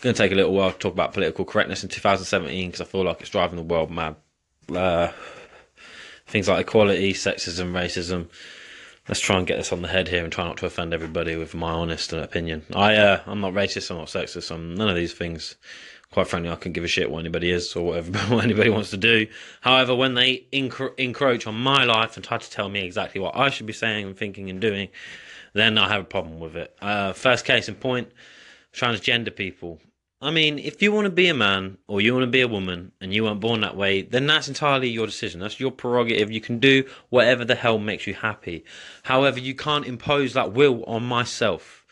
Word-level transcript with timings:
going 0.00 0.14
to 0.14 0.22
take 0.22 0.32
a 0.32 0.34
little 0.34 0.52
while 0.52 0.72
to 0.72 0.78
talk 0.78 0.92
about 0.92 1.12
political 1.12 1.44
correctness 1.44 1.82
in 1.82 1.88
2017 1.88 2.68
because 2.68 2.80
I 2.80 2.84
feel 2.84 3.04
like 3.04 3.20
it's 3.20 3.30
driving 3.30 3.56
the 3.56 3.62
world 3.62 3.90
mad. 3.90 4.16
Uh, 4.74 5.12
things 6.26 6.48
like 6.48 6.60
equality, 6.60 7.12
sexism, 7.12 7.72
racism. 7.72 8.28
Let's 9.08 9.20
try 9.20 9.38
and 9.38 9.46
get 9.46 9.56
this 9.56 9.72
on 9.72 9.82
the 9.82 9.88
head 9.88 10.08
here 10.08 10.24
and 10.24 10.32
try 10.32 10.44
not 10.44 10.56
to 10.58 10.66
offend 10.66 10.92
everybody 10.92 11.36
with 11.36 11.54
my 11.54 11.70
honest 11.70 12.12
opinion. 12.12 12.64
I, 12.74 12.96
uh, 12.96 13.20
I'm 13.26 13.40
not 13.40 13.52
racist, 13.52 13.90
I'm 13.90 13.98
not 13.98 14.08
sexist, 14.08 14.50
I'm 14.50 14.74
none 14.74 14.88
of 14.88 14.96
these 14.96 15.14
things. 15.14 15.56
Quite 16.10 16.28
frankly, 16.28 16.50
I 16.50 16.56
can 16.56 16.72
give 16.72 16.82
a 16.82 16.88
shit 16.88 17.10
what 17.10 17.20
anybody 17.20 17.50
is 17.50 17.74
or 17.76 17.86
whatever 17.86 18.18
what 18.34 18.44
anybody 18.44 18.70
wants 18.70 18.90
to 18.90 18.96
do. 18.96 19.28
However, 19.60 19.94
when 19.94 20.14
they 20.14 20.46
encro- 20.52 20.98
encroach 20.98 21.46
on 21.46 21.54
my 21.54 21.84
life 21.84 22.16
and 22.16 22.24
try 22.24 22.38
to 22.38 22.50
tell 22.50 22.68
me 22.68 22.84
exactly 22.84 23.20
what 23.20 23.36
I 23.36 23.50
should 23.50 23.66
be 23.66 23.72
saying 23.72 24.06
and 24.06 24.16
thinking 24.16 24.50
and 24.50 24.60
doing, 24.60 24.88
then 25.52 25.78
I 25.78 25.88
have 25.88 26.02
a 26.02 26.04
problem 26.04 26.40
with 26.40 26.56
it. 26.56 26.76
Uh, 26.80 27.12
first 27.12 27.44
case 27.44 27.68
in 27.68 27.76
point, 27.76 28.10
transgender 28.76 29.34
people. 29.34 29.80
I 30.20 30.30
mean, 30.30 30.58
if 30.58 30.80
you 30.80 30.92
want 30.92 31.04
to 31.04 31.10
be 31.10 31.28
a 31.28 31.34
man 31.34 31.78
or 31.88 32.00
you 32.00 32.14
want 32.14 32.24
to 32.24 32.30
be 32.30 32.40
a 32.40 32.48
woman 32.48 32.92
and 33.00 33.12
you 33.12 33.24
weren't 33.24 33.40
born 33.40 33.60
that 33.60 33.76
way, 33.76 34.02
then 34.02 34.26
that's 34.26 34.48
entirely 34.48 34.88
your 34.88 35.06
decision. 35.06 35.40
That's 35.40 35.60
your 35.60 35.70
prerogative. 35.70 36.30
You 36.30 36.40
can 36.40 36.58
do 36.58 36.84
whatever 37.10 37.44
the 37.44 37.54
hell 37.54 37.78
makes 37.78 38.06
you 38.06 38.14
happy. 38.14 38.64
However, 39.02 39.38
you 39.38 39.54
can't 39.54 39.86
impose 39.86 40.32
that 40.32 40.52
will 40.52 40.84
on 40.84 41.04
myself. 41.04 41.84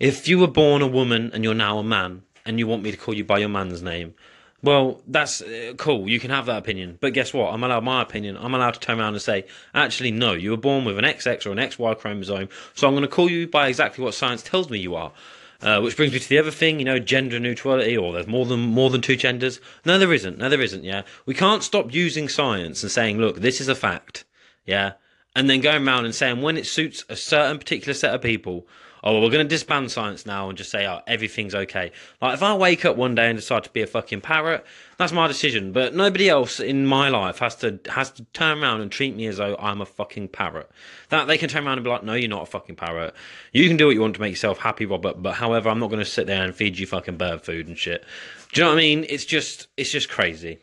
If 0.00 0.28
you 0.28 0.38
were 0.38 0.46
born 0.46 0.80
a 0.80 0.86
woman 0.86 1.30
and 1.34 1.44
you're 1.44 1.54
now 1.54 1.78
a 1.78 1.84
man 1.84 2.22
and 2.46 2.58
you 2.58 2.66
want 2.66 2.82
me 2.82 2.90
to 2.90 2.96
call 2.96 3.14
you 3.14 3.24
by 3.24 3.38
your 3.38 3.50
man's 3.50 3.82
name, 3.82 4.14
well, 4.62 5.02
that's 5.06 5.40
uh, 5.42 5.74
cool. 5.76 6.08
You 6.08 6.18
can 6.18 6.30
have 6.30 6.46
that 6.46 6.58
opinion. 6.58 6.98
But 7.00 7.12
guess 7.12 7.34
what? 7.34 7.52
I'm 7.52 7.62
allowed 7.62 7.84
my 7.84 8.02
opinion. 8.02 8.36
I'm 8.40 8.54
allowed 8.54 8.74
to 8.74 8.80
turn 8.80 8.98
around 8.98 9.14
and 9.14 9.22
say, 9.22 9.44
actually, 9.74 10.10
no, 10.10 10.32
you 10.32 10.50
were 10.50 10.56
born 10.56 10.84
with 10.84 10.98
an 10.98 11.04
XX 11.04 11.46
or 11.46 11.52
an 11.52 11.58
XY 11.58 11.98
chromosome. 11.98 12.48
So 12.74 12.88
I'm 12.88 12.94
going 12.94 13.02
to 13.02 13.08
call 13.08 13.30
you 13.30 13.46
by 13.46 13.68
exactly 13.68 14.02
what 14.02 14.14
science 14.14 14.42
tells 14.42 14.70
me 14.70 14.78
you 14.78 14.96
are. 14.96 15.12
Uh, 15.60 15.80
which 15.80 15.96
brings 15.96 16.12
me 16.12 16.20
to 16.20 16.28
the 16.28 16.38
other 16.38 16.52
thing, 16.52 16.78
you 16.78 16.84
know, 16.84 17.00
gender 17.00 17.40
neutrality, 17.40 17.96
or 17.96 18.12
there's 18.12 18.28
more 18.28 18.46
than 18.46 18.60
more 18.60 18.90
than 18.90 19.00
two 19.00 19.16
genders. 19.16 19.60
No, 19.84 19.98
there 19.98 20.12
isn't. 20.12 20.38
No, 20.38 20.48
there 20.48 20.60
isn't. 20.60 20.84
Yeah, 20.84 21.02
we 21.26 21.34
can't 21.34 21.64
stop 21.64 21.92
using 21.92 22.28
science 22.28 22.82
and 22.84 22.92
saying, 22.92 23.18
look, 23.18 23.40
this 23.40 23.60
is 23.60 23.66
a 23.66 23.74
fact. 23.74 24.24
Yeah, 24.64 24.92
and 25.34 25.50
then 25.50 25.60
going 25.60 25.86
around 25.86 26.04
and 26.04 26.14
saying 26.14 26.42
when 26.42 26.56
it 26.56 26.66
suits 26.66 27.04
a 27.08 27.16
certain 27.16 27.58
particular 27.58 27.94
set 27.94 28.14
of 28.14 28.22
people, 28.22 28.68
oh, 29.02 29.12
well, 29.12 29.22
we're 29.22 29.30
going 29.30 29.44
to 29.44 29.48
disband 29.48 29.90
science 29.90 30.26
now 30.26 30.48
and 30.48 30.58
just 30.58 30.70
say, 30.70 30.86
oh, 30.86 31.00
everything's 31.06 31.54
okay. 31.54 31.92
Like, 32.20 32.34
if 32.34 32.42
I 32.42 32.54
wake 32.54 32.84
up 32.84 32.96
one 32.96 33.14
day 33.14 33.28
and 33.28 33.38
decide 33.38 33.64
to 33.64 33.70
be 33.70 33.82
a 33.82 33.86
fucking 33.86 34.20
parrot, 34.20 34.64
that's 34.96 35.12
my 35.12 35.26
decision. 35.26 35.72
But 35.72 35.94
nobody 35.94 36.28
else 36.28 36.60
in 36.60 36.86
my 36.86 37.08
life 37.08 37.38
has 37.38 37.54
to 37.56 37.78
has 37.88 38.10
to 38.12 38.24
turn 38.32 38.62
around 38.62 38.80
and 38.80 38.90
treat 38.90 39.14
me 39.14 39.26
as 39.26 39.36
though 39.36 39.56
I'm 39.58 39.80
a 39.80 39.86
fucking 39.86 40.28
parrot. 40.28 40.70
That 41.10 41.26
they 41.26 41.38
can 41.38 41.48
turn 41.48 41.66
around 41.66 41.78
and 41.78 41.84
be 41.84 41.90
like, 41.90 42.02
no, 42.02 42.14
you're 42.14 42.28
not 42.28 42.42
a 42.42 42.46
fucking 42.46 42.76
parrot. 42.76 43.14
You 43.52 43.68
can 43.68 43.76
do 43.76 43.86
what 43.86 43.94
you 43.94 44.00
want 44.00 44.14
to 44.14 44.20
make 44.20 44.32
yourself 44.32 44.58
happy, 44.58 44.86
Robert. 44.86 45.22
But 45.22 45.34
however, 45.34 45.68
I'm 45.68 45.78
not 45.78 45.90
going 45.90 46.00
to 46.00 46.04
sit 46.04 46.26
there 46.26 46.44
and 46.44 46.54
feed 46.54 46.78
you 46.78 46.86
fucking 46.86 47.16
bird 47.16 47.42
food 47.42 47.68
and 47.68 47.78
shit. 47.78 48.04
Do 48.52 48.60
you 48.60 48.64
know 48.64 48.72
what 48.72 48.78
I 48.78 48.82
mean? 48.82 49.06
It's 49.08 49.24
just 49.24 49.68
it's 49.76 49.90
just 49.90 50.08
crazy. 50.08 50.58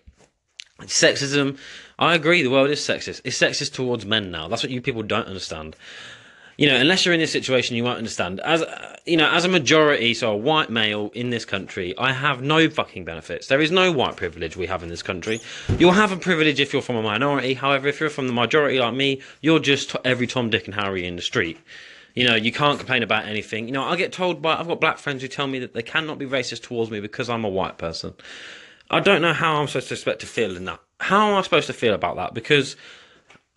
Sexism. 0.81 1.57
I 1.97 2.15
agree. 2.15 2.43
The 2.43 2.49
world 2.49 2.69
is 2.69 2.81
sexist. 2.81 3.21
It's 3.23 3.39
sexist 3.39 3.73
towards 3.73 4.05
men 4.05 4.29
now. 4.29 4.49
That's 4.49 4.61
what 4.61 4.71
you 4.71 4.81
people 4.81 5.03
don't 5.03 5.27
understand 5.27 5.77
you 6.57 6.67
know, 6.67 6.75
unless 6.75 7.05
you're 7.05 7.13
in 7.13 7.19
this 7.19 7.31
situation, 7.31 7.75
you 7.75 7.83
won't 7.83 7.97
understand. 7.97 8.39
As 8.39 8.61
uh, 8.61 8.95
you 9.05 9.17
know, 9.17 9.29
as 9.29 9.45
a 9.45 9.49
majority, 9.49 10.13
so 10.13 10.31
a 10.31 10.37
white 10.37 10.69
male 10.69 11.11
in 11.13 11.29
this 11.29 11.45
country, 11.45 11.93
I 11.97 12.13
have 12.13 12.41
no 12.41 12.69
fucking 12.69 13.03
benefits. 13.03 13.47
There 13.47 13.61
is 13.61 13.71
no 13.71 13.91
white 13.91 14.15
privilege 14.15 14.55
we 14.55 14.67
have 14.67 14.81
in 14.81 14.89
this 14.89 15.03
country. 15.03 15.41
You'll 15.77 15.91
have 15.91 16.11
a 16.11 16.17
privilege 16.17 16.59
if 16.59 16.73
you're 16.73 16.81
from 16.81 16.95
a 16.95 17.01
minority. 17.01 17.53
However, 17.53 17.87
if 17.87 17.99
you're 17.99 18.09
from 18.09 18.27
the 18.27 18.33
majority 18.33 18.79
like 18.79 18.93
me, 18.93 19.21
you're 19.41 19.59
just 19.59 19.95
every 20.05 20.27
Tom, 20.27 20.49
Dick, 20.49 20.65
and 20.65 20.75
Harry 20.75 21.05
in 21.05 21.17
the 21.17 21.21
street. 21.21 21.59
You 22.15 22.25
know, 22.25 22.35
you 22.35 22.51
can't 22.53 22.79
complain 22.79 23.03
about 23.03 23.25
anything. 23.25 23.67
You 23.67 23.73
know, 23.73 23.83
I 23.83 23.97
get 23.97 24.13
told 24.13 24.41
by 24.41 24.57
I've 24.57 24.67
got 24.67 24.79
black 24.79 24.97
friends 24.97 25.21
who 25.21 25.27
tell 25.27 25.47
me 25.47 25.59
that 25.59 25.73
they 25.73 25.83
cannot 25.83 26.17
be 26.17 26.25
racist 26.25 26.63
towards 26.63 26.89
me 26.89 27.01
because 27.01 27.29
I'm 27.29 27.43
a 27.43 27.49
white 27.49 27.77
person. 27.77 28.13
I 28.89 29.01
don't 29.01 29.21
know 29.21 29.33
how 29.33 29.55
I'm 29.55 29.67
supposed 29.67 29.89
to 29.89 29.95
expect 29.95 30.21
to 30.21 30.25
feel 30.25 30.55
in 30.55 30.65
that. 30.65 30.79
How 30.99 31.29
am 31.29 31.35
I 31.35 31.41
supposed 31.41 31.67
to 31.67 31.73
feel 31.73 31.93
about 31.93 32.15
that? 32.15 32.33
Because 32.33 32.77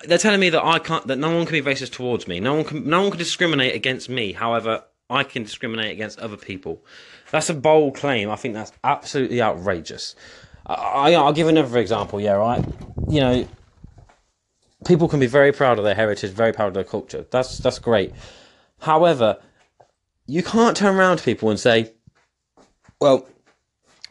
they're 0.05 0.19
telling 0.19 0.41
me 0.41 0.51
that 0.51 0.65
I 0.65 0.79
can't, 0.79 1.07
that 1.07 1.17
no 1.17 1.35
one 1.35 1.47
can 1.47 1.63
be 1.63 1.71
racist 1.71 1.93
towards 1.93 2.29
me. 2.29 2.41
No 2.41 2.55
one 2.55 2.65
can, 2.65 2.89
no 2.89 3.03
one 3.03 3.11
can 3.11 3.19
discriminate 3.19 3.75
against 3.75 4.09
me. 4.09 4.33
However, 4.33 4.85
I 5.11 5.25
can 5.25 5.43
discriminate 5.43 5.93
against 5.93 6.19
other 6.19 6.37
people. 6.37 6.85
That's 7.31 7.51
a 7.51 7.55
bold 7.55 7.97
claim. 7.97 8.31
I 8.31 8.37
think 8.37 8.55
that's 8.55 8.73
absolutely 8.85 9.43
outrageous. 9.43 10.15
I, 10.67 11.11
will 11.11 11.33
give 11.33 11.49
another 11.49 11.79
example. 11.79 12.21
Yeah, 12.21 12.33
right. 12.33 12.65
You 13.09 13.21
know, 13.21 13.49
people 14.87 15.09
can 15.09 15.19
be 15.19 15.27
very 15.27 15.53
proud 15.53 15.79
of 15.79 15.85
their 15.85 15.95
heritage, 15.95 16.31
very 16.31 16.53
proud 16.53 16.69
of 16.69 16.75
their 16.75 16.85
culture. 16.85 17.27
That's 17.31 17.59
that's 17.59 17.79
great. 17.79 18.13
However, 18.81 19.39
you 20.27 20.43
can't 20.43 20.77
turn 20.77 20.95
around 20.97 21.19
to 21.19 21.25
people 21.25 21.49
and 21.49 21.59
say, 21.59 21.95
"Well, 23.01 23.27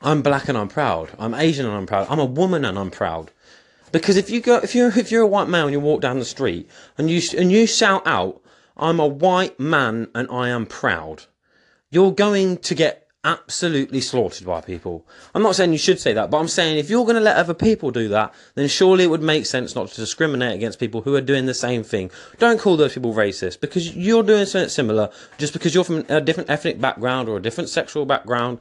I'm 0.02 0.24
black 0.24 0.50
and 0.50 0.58
I'm 0.58 0.68
proud. 0.68 1.12
I'm 1.20 1.36
Asian 1.36 1.68
and 1.68 1.76
I'm 1.76 1.86
proud. 1.86 2.08
I'm 2.09 2.20
a 2.20 2.26
woman 2.26 2.66
and 2.66 2.78
I'm 2.78 2.92
proud." 2.92 3.31
Because 3.92 4.18
if 4.18 4.30
you 4.30 4.42
go, 4.42 4.58
if 4.58 4.75
you're 4.75 4.98
if 4.98 5.12
you're 5.12 5.24
a 5.24 5.28
white 5.28 5.50
male 5.50 5.66
and 5.66 5.74
you 5.74 5.80
walk 5.80 6.02
down 6.02 6.20
the 6.20 6.25
street 6.25 6.70
and 6.98 7.09
you 7.09 7.22
and 7.38 7.52
you 7.52 7.66
shout 7.66 8.06
out, 8.06 8.42
"I'm 8.75 9.00
a 9.00 9.08
white 9.08 9.59
man 9.59 10.08
and 10.14 10.28
I 10.30 10.50
am 10.50 10.66
proud," 10.66 11.24
you're 11.90 12.12
going 12.12 12.58
to 12.58 12.76
get 12.76 13.08
absolutely 13.28 14.00
slaughtered 14.00 14.47
by 14.47 14.62
people. 14.62 15.06
I'm 15.36 15.44
not 15.44 15.56
saying 15.56 15.74
you 15.74 15.78
should 15.78 16.00
say 16.00 16.14
that, 16.14 16.31
but 16.31 16.38
I'm 16.38 16.47
saying 16.47 16.78
if 16.78 16.90
you're 16.90 17.03
going 17.03 17.16
to 17.18 17.22
let 17.22 17.36
other 17.36 17.53
people 17.53 17.92
do 17.92 18.08
that, 18.08 18.34
then 18.56 18.70
surely 18.70 19.03
it 19.03 19.08
would 19.08 19.22
make 19.22 19.46
sense 19.46 19.76
not 19.76 19.90
to 19.90 19.96
discriminate 19.96 20.56
against 20.56 20.80
people 20.80 21.02
who 21.02 21.14
are 21.14 21.22
doing 21.22 21.46
the 21.46 21.53
same 21.53 21.84
thing. 21.84 22.09
Don't 22.40 22.59
call 22.59 22.78
those 22.78 22.94
people 22.94 23.14
racist 23.14 23.59
because 23.59 23.96
you're 23.96 24.24
doing 24.24 24.46
something 24.46 24.70
similar 24.70 25.09
just 25.38 25.52
because 25.52 25.76
you're 25.76 25.84
from 25.84 26.06
a 26.08 26.22
different 26.22 26.50
ethnic 26.50 26.80
background 26.80 27.28
or 27.28 27.36
a 27.36 27.42
different 27.42 27.70
sexual 27.70 28.06
background. 28.06 28.59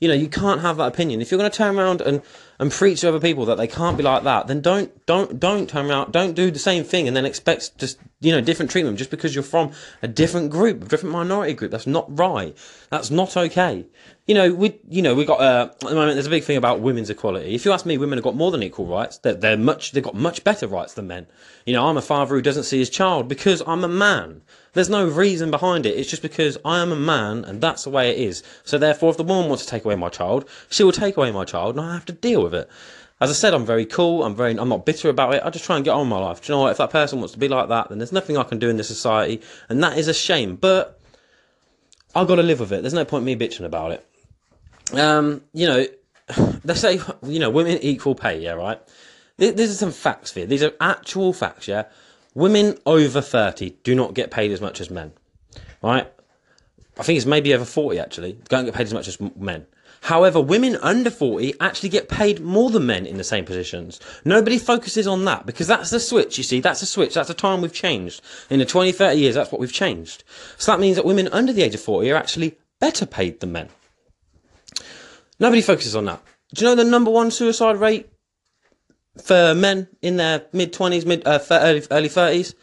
You 0.00 0.08
know, 0.08 0.14
you 0.14 0.28
can't 0.28 0.62
have 0.62 0.78
that 0.78 0.88
opinion. 0.88 1.20
If 1.20 1.30
you're 1.30 1.38
going 1.38 1.50
to 1.50 1.56
turn 1.56 1.78
around 1.78 2.00
and 2.00 2.22
and 2.58 2.72
preach 2.72 3.02
to 3.02 3.08
other 3.08 3.20
people 3.20 3.44
that 3.46 3.56
they 3.56 3.66
can't 3.66 3.96
be 3.96 4.02
like 4.02 4.24
that, 4.24 4.48
then 4.48 4.60
don't 4.60 5.06
don't 5.06 5.38
don't 5.38 5.68
turn 5.68 5.88
around, 5.90 6.12
don't 6.12 6.34
do 6.34 6.50
the 6.50 6.58
same 6.58 6.82
thing 6.84 7.06
and 7.06 7.16
then 7.16 7.24
expect 7.24 7.78
just 7.78 7.98
you 8.20 8.32
know 8.32 8.40
different 8.40 8.70
treatment 8.70 8.98
just 8.98 9.10
because 9.10 9.34
you're 9.34 9.44
from 9.44 9.70
a 10.02 10.08
different 10.08 10.50
group, 10.50 10.82
a 10.82 10.88
different 10.88 11.12
minority 11.12 11.54
group. 11.54 11.70
That's 11.70 11.86
not 11.86 12.06
right. 12.18 12.56
That's 12.90 13.10
not 13.10 13.36
okay. 13.36 13.86
You 14.26 14.34
know, 14.34 14.52
we 14.52 14.78
you 14.88 15.02
know 15.02 15.14
we 15.14 15.24
got 15.24 15.40
uh, 15.40 15.70
at 15.70 15.80
the 15.80 15.94
moment. 15.94 16.14
There's 16.14 16.26
a 16.26 16.30
big 16.30 16.44
thing 16.44 16.56
about 16.56 16.80
women's 16.80 17.10
equality. 17.10 17.54
If 17.54 17.64
you 17.64 17.72
ask 17.72 17.86
me, 17.86 17.96
women 17.96 18.18
have 18.18 18.24
got 18.24 18.34
more 18.34 18.50
than 18.50 18.62
equal 18.62 18.86
rights. 18.86 19.18
They're, 19.18 19.34
they're 19.34 19.56
much 19.56 19.92
they've 19.92 20.02
got 20.02 20.14
much 20.14 20.42
better 20.42 20.66
rights 20.66 20.94
than 20.94 21.06
men. 21.06 21.26
You 21.64 21.74
know, 21.74 21.86
I'm 21.86 21.96
a 21.96 22.02
father 22.02 22.34
who 22.34 22.42
doesn't 22.42 22.64
see 22.64 22.78
his 22.78 22.90
child 22.90 23.28
because 23.28 23.62
I'm 23.66 23.84
a 23.84 23.88
man. 23.88 24.42
There's 24.72 24.90
no 24.90 25.06
reason 25.06 25.50
behind 25.50 25.86
it. 25.86 25.96
It's 25.96 26.10
just 26.10 26.22
because 26.22 26.58
I 26.64 26.80
am 26.80 26.92
a 26.92 26.96
man 26.96 27.44
and 27.44 27.60
that's 27.60 27.84
the 27.84 27.90
way 27.90 28.10
it 28.10 28.18
is. 28.18 28.42
So 28.64 28.78
therefore, 28.78 29.10
if 29.10 29.16
the 29.16 29.24
woman 29.24 29.48
wants 29.48 29.64
to 29.64 29.70
take 29.70 29.84
away 29.84 29.96
my 29.96 30.08
child, 30.08 30.48
she 30.70 30.84
will 30.84 30.92
take 30.92 31.16
away 31.16 31.30
my 31.30 31.44
child 31.44 31.76
and 31.76 31.84
I 31.84 31.94
have 31.94 32.06
to 32.06 32.12
deal 32.12 32.42
with 32.42 32.54
it. 32.54 32.68
As 33.20 33.30
I 33.30 33.32
said, 33.32 33.52
I'm 33.52 33.66
very 33.66 33.84
cool. 33.84 34.22
I'm 34.22 34.36
very, 34.36 34.56
I'm 34.56 34.68
not 34.68 34.86
bitter 34.86 35.08
about 35.08 35.34
it. 35.34 35.42
I 35.44 35.50
just 35.50 35.64
try 35.64 35.76
and 35.76 35.84
get 35.84 35.90
on 35.90 36.00
with 36.00 36.08
my 36.08 36.18
life. 36.18 36.40
Do 36.40 36.52
you 36.52 36.56
know 36.56 36.62
what? 36.62 36.70
If 36.70 36.78
that 36.78 36.90
person 36.90 37.18
wants 37.18 37.32
to 37.32 37.38
be 37.38 37.48
like 37.48 37.68
that, 37.68 37.88
then 37.88 37.98
there's 37.98 38.12
nothing 38.12 38.36
I 38.36 38.44
can 38.44 38.58
do 38.58 38.68
in 38.68 38.76
this 38.76 38.86
society, 38.86 39.42
and 39.68 39.82
that 39.82 39.98
is 39.98 40.06
a 40.06 40.14
shame. 40.14 40.54
But 40.54 41.00
I've 42.14 42.28
got 42.28 42.36
to 42.36 42.44
live 42.44 42.60
with 42.60 42.72
it. 42.72 42.82
There's 42.82 42.94
no 42.94 43.04
point 43.04 43.24
me 43.24 43.34
bitching 43.34 43.64
about 43.64 43.90
it. 43.90 44.06
Um, 44.92 45.42
you 45.52 45.66
know, 45.66 45.86
they 46.64 46.74
say, 46.74 47.00
you 47.24 47.40
know, 47.40 47.50
women 47.50 47.78
equal 47.78 48.14
pay. 48.14 48.40
Yeah, 48.40 48.52
right. 48.52 48.80
These 49.36 49.70
are 49.70 49.74
some 49.74 49.92
facts 49.92 50.32
here. 50.32 50.46
These 50.46 50.62
are 50.62 50.72
actual 50.80 51.32
facts. 51.32 51.66
Yeah, 51.66 51.84
women 52.38 52.78
over 52.86 53.20
thirty 53.20 53.76
do 53.82 53.94
not 53.94 54.14
get 54.14 54.30
paid 54.30 54.52
as 54.52 54.60
much 54.60 54.80
as 54.80 54.90
men. 54.90 55.12
Right. 55.82 56.10
I 56.98 57.02
think 57.02 57.16
it's 57.16 57.26
maybe 57.26 57.52
over 57.54 57.64
forty 57.64 57.98
actually. 57.98 58.38
Don't 58.48 58.64
get 58.64 58.74
paid 58.74 58.86
as 58.86 58.94
much 58.94 59.08
as 59.08 59.18
men. 59.20 59.66
However, 60.02 60.40
women 60.40 60.76
under 60.80 61.10
40 61.10 61.54
actually 61.60 61.88
get 61.88 62.08
paid 62.08 62.40
more 62.40 62.70
than 62.70 62.86
men 62.86 63.04
in 63.04 63.16
the 63.16 63.24
same 63.24 63.44
positions. 63.44 63.98
Nobody 64.24 64.56
focuses 64.58 65.06
on 65.06 65.24
that 65.24 65.44
because 65.44 65.66
that's 65.66 65.90
the 65.90 65.98
switch, 65.98 66.38
you 66.38 66.44
see. 66.44 66.60
That's 66.60 66.82
a 66.82 66.86
switch. 66.86 67.14
That's 67.14 67.30
a 67.30 67.34
time 67.34 67.62
we've 67.62 67.72
changed. 67.72 68.22
In 68.48 68.60
the 68.60 68.64
20, 68.64 68.92
30 68.92 69.18
years, 69.18 69.34
that's 69.34 69.50
what 69.50 69.60
we've 69.60 69.72
changed. 69.72 70.22
So 70.56 70.70
that 70.70 70.80
means 70.80 70.96
that 70.96 71.04
women 71.04 71.28
under 71.32 71.52
the 71.52 71.62
age 71.62 71.74
of 71.74 71.80
40 71.80 72.10
are 72.12 72.16
actually 72.16 72.56
better 72.80 73.06
paid 73.06 73.40
than 73.40 73.52
men. 73.52 73.70
Nobody 75.40 75.62
focuses 75.62 75.96
on 75.96 76.04
that. 76.04 76.22
Do 76.54 76.64
you 76.64 76.70
know 76.70 76.76
the 76.76 76.88
number 76.88 77.10
one 77.10 77.30
suicide 77.30 77.76
rate 77.76 78.08
for 79.22 79.54
men 79.54 79.88
in 80.02 80.16
their 80.16 80.46
mid 80.52 80.72
20s, 80.72 81.06
mid 81.06 81.26
uh, 81.26 81.40
early, 81.50 81.82
early 81.90 82.08
30s? 82.08 82.54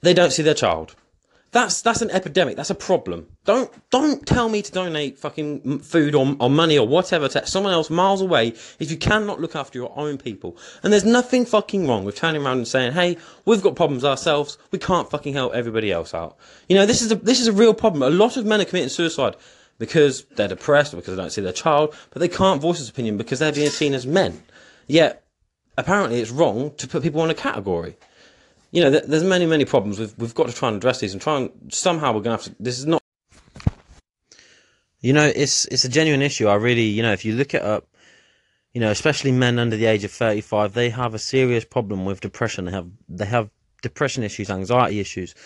They 0.00 0.14
don't 0.14 0.32
see 0.32 0.42
their 0.42 0.54
child. 0.54 0.94
That's 1.54 1.82
that's 1.82 2.02
an 2.02 2.10
epidemic. 2.10 2.56
That's 2.56 2.70
a 2.70 2.74
problem. 2.74 3.28
Don't 3.44 3.70
don't 3.90 4.26
tell 4.26 4.48
me 4.48 4.60
to 4.60 4.72
donate 4.72 5.20
fucking 5.20 5.78
food 5.78 6.16
or, 6.16 6.34
or 6.40 6.50
money 6.50 6.76
or 6.76 6.86
whatever 6.86 7.28
to 7.28 7.46
someone 7.46 7.72
else 7.72 7.90
miles 7.90 8.20
away 8.20 8.48
if 8.80 8.90
you 8.90 8.96
cannot 8.96 9.40
look 9.40 9.54
after 9.54 9.78
your 9.78 9.96
own 9.96 10.18
people. 10.18 10.56
And 10.82 10.92
there's 10.92 11.04
nothing 11.04 11.46
fucking 11.46 11.86
wrong 11.86 12.04
with 12.04 12.16
turning 12.16 12.44
around 12.44 12.56
and 12.56 12.66
saying, 12.66 12.94
"Hey, 12.94 13.18
we've 13.44 13.62
got 13.62 13.76
problems 13.76 14.04
ourselves. 14.04 14.58
We 14.72 14.80
can't 14.80 15.08
fucking 15.08 15.32
help 15.32 15.54
everybody 15.54 15.92
else 15.92 16.12
out." 16.12 16.36
You 16.68 16.74
know, 16.74 16.86
this 16.86 17.02
is 17.02 17.12
a 17.12 17.14
this 17.14 17.40
is 17.40 17.46
a 17.46 17.52
real 17.52 17.72
problem. 17.72 18.02
A 18.02 18.10
lot 18.10 18.36
of 18.36 18.44
men 18.44 18.60
are 18.60 18.64
committing 18.64 18.88
suicide 18.88 19.36
because 19.78 20.24
they're 20.36 20.48
depressed 20.48 20.94
or 20.94 20.98
because 20.98 21.16
they 21.16 21.22
don't 21.22 21.30
see 21.30 21.40
their 21.40 21.52
child, 21.52 21.94
but 22.10 22.20
they 22.20 22.28
can't 22.28 22.60
voice 22.60 22.78
this 22.78 22.88
opinion 22.88 23.16
because 23.16 23.38
they're 23.38 23.52
being 23.52 23.70
seen 23.70 23.94
as 23.94 24.06
men. 24.06 24.42
Yet, 24.86 25.24
apparently, 25.76 26.20
it's 26.20 26.30
wrong 26.30 26.72
to 26.76 26.86
put 26.86 27.02
people 27.02 27.24
in 27.24 27.30
a 27.30 27.34
category 27.34 27.96
you 28.74 28.82
know, 28.82 28.90
there's 28.90 29.22
many, 29.22 29.46
many 29.46 29.64
problems. 29.64 30.00
We've, 30.00 30.12
we've 30.18 30.34
got 30.34 30.48
to 30.48 30.52
try 30.52 30.66
and 30.66 30.76
address 30.78 30.98
these 30.98 31.12
and 31.12 31.22
try 31.22 31.36
and 31.36 31.50
somehow 31.68 32.08
we're 32.08 32.22
going 32.22 32.36
to 32.36 32.42
have 32.42 32.56
to. 32.56 32.56
This 32.58 32.80
is 32.80 32.86
not. 32.86 33.00
You 35.00 35.12
know, 35.12 35.30
it's 35.32 35.64
it's 35.66 35.84
a 35.84 35.88
genuine 35.88 36.22
issue. 36.22 36.48
I 36.48 36.56
really, 36.56 36.82
you 36.82 37.00
know, 37.00 37.12
if 37.12 37.24
you 37.24 37.34
look 37.34 37.54
it 37.54 37.62
up, 37.62 37.86
you 38.72 38.80
know, 38.80 38.90
especially 38.90 39.30
men 39.30 39.60
under 39.60 39.76
the 39.76 39.86
age 39.86 40.02
of 40.02 40.10
35, 40.10 40.74
they 40.74 40.90
have 40.90 41.14
a 41.14 41.20
serious 41.20 41.64
problem 41.64 42.04
with 42.04 42.20
depression. 42.20 42.64
They 42.64 42.72
have 42.72 42.90
they 43.08 43.26
have 43.26 43.48
depression 43.80 44.24
issues, 44.24 44.50
anxiety 44.50 44.98
issues. 44.98 45.36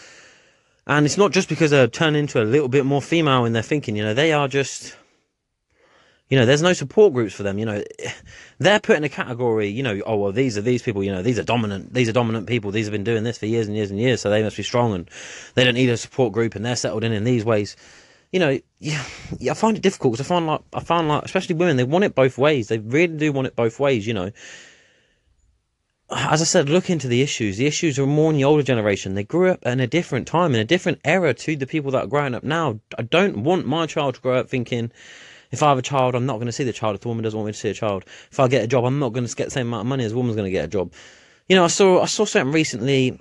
And 0.88 1.06
it's 1.06 1.18
not 1.18 1.32
just 1.32 1.48
because 1.48 1.70
they're 1.70 1.86
turning 1.86 2.20
into 2.20 2.42
a 2.42 2.44
little 2.44 2.68
bit 2.68 2.84
more 2.86 3.02
female 3.02 3.44
in 3.44 3.52
their 3.52 3.62
thinking, 3.62 3.94
you 3.94 4.02
know, 4.02 4.14
they 4.14 4.32
are 4.32 4.48
just 4.48 4.96
you 6.28 6.38
know, 6.38 6.44
there's 6.44 6.60
no 6.60 6.74
support 6.74 7.14
groups 7.14 7.32
for 7.32 7.42
them. 7.42 7.58
You 7.58 7.64
know, 7.64 7.84
they're 8.58 8.80
put 8.80 8.96
in 8.96 9.04
a 9.04 9.08
category. 9.08 9.68
You 9.68 9.82
know, 9.82 10.00
oh 10.04 10.16
well, 10.16 10.32
these 10.32 10.58
are 10.58 10.62
these 10.62 10.82
people. 10.82 11.04
You 11.04 11.12
know, 11.12 11.22
these 11.22 11.38
are 11.38 11.44
dominant. 11.44 11.94
These 11.94 12.08
are 12.08 12.12
dominant 12.12 12.46
people. 12.46 12.70
These 12.70 12.86
have 12.86 12.92
been 12.92 13.04
doing 13.04 13.22
this 13.22 13.38
for 13.38 13.46
years 13.46 13.66
and 13.66 13.76
years 13.76 13.90
and 13.90 14.00
years, 14.00 14.20
so 14.20 14.28
they 14.30 14.42
must 14.42 14.56
be 14.56 14.62
strong, 14.62 14.94
and 14.94 15.10
they 15.54 15.64
don't 15.64 15.74
need 15.74 15.88
a 15.88 15.96
support 15.96 16.32
group, 16.32 16.54
and 16.54 16.64
they're 16.64 16.76
settled 16.76 17.04
in 17.04 17.12
in 17.12 17.24
these 17.24 17.44
ways 17.44 17.76
you 18.32 18.40
know, 18.40 18.58
yeah, 18.78 19.04
yeah, 19.38 19.52
I 19.52 19.54
find 19.54 19.76
it 19.76 19.82
difficult 19.82 20.12
because 20.12 20.26
I 20.26 20.28
find 20.28 20.46
like 20.46 20.60
I 20.72 20.80
find 20.80 21.08
like 21.08 21.24
especially 21.24 21.54
women 21.54 21.76
they 21.76 21.84
want 21.84 22.04
it 22.04 22.14
both 22.14 22.36
ways. 22.36 22.68
They 22.68 22.78
really 22.78 23.16
do 23.16 23.32
want 23.32 23.46
it 23.46 23.56
both 23.56 23.80
ways. 23.80 24.06
You 24.06 24.14
know, 24.14 24.30
as 26.10 26.40
I 26.40 26.44
said, 26.44 26.68
look 26.68 26.88
into 26.88 27.06
the 27.06 27.20
issues. 27.20 27.58
The 27.58 27.66
issues 27.66 27.98
are 27.98 28.06
more 28.06 28.30
in 28.30 28.36
the 28.36 28.44
older 28.44 28.62
generation. 28.62 29.14
They 29.14 29.24
grew 29.24 29.50
up 29.50 29.64
in 29.66 29.80
a 29.80 29.86
different 29.86 30.26
time, 30.26 30.54
in 30.54 30.60
a 30.60 30.64
different 30.64 31.00
era 31.04 31.34
to 31.34 31.56
the 31.56 31.66
people 31.66 31.90
that 31.92 32.04
are 32.04 32.06
growing 32.06 32.34
up 32.34 32.42
now. 32.42 32.80
I 32.96 33.02
don't 33.02 33.44
want 33.44 33.66
my 33.66 33.86
child 33.86 34.14
to 34.14 34.20
grow 34.20 34.36
up 34.36 34.48
thinking. 34.48 34.90
If 35.50 35.62
I 35.62 35.68
have 35.68 35.78
a 35.78 35.82
child, 35.82 36.14
I'm 36.14 36.26
not 36.26 36.36
going 36.36 36.46
to 36.46 36.52
see 36.52 36.64
the 36.64 36.72
child. 36.72 36.94
If 36.94 37.02
the 37.02 37.08
woman 37.08 37.24
doesn't 37.24 37.38
want 37.38 37.46
me 37.46 37.52
to 37.52 37.58
see 37.58 37.70
a 37.70 37.74
child, 37.74 38.04
if 38.30 38.40
I 38.40 38.48
get 38.48 38.64
a 38.64 38.66
job, 38.66 38.84
I'm 38.84 38.98
not 38.98 39.12
going 39.12 39.26
to 39.26 39.34
get 39.34 39.46
the 39.46 39.50
same 39.50 39.68
amount 39.68 39.82
of 39.82 39.86
money 39.86 40.04
as 40.04 40.12
a 40.12 40.16
woman's 40.16 40.36
going 40.36 40.46
to 40.46 40.50
get 40.50 40.64
a 40.64 40.68
job. 40.68 40.92
You 41.48 41.56
know, 41.56 41.64
I 41.64 41.68
saw 41.68 42.02
I 42.02 42.06
saw 42.06 42.24
something 42.24 42.52
recently 42.52 43.18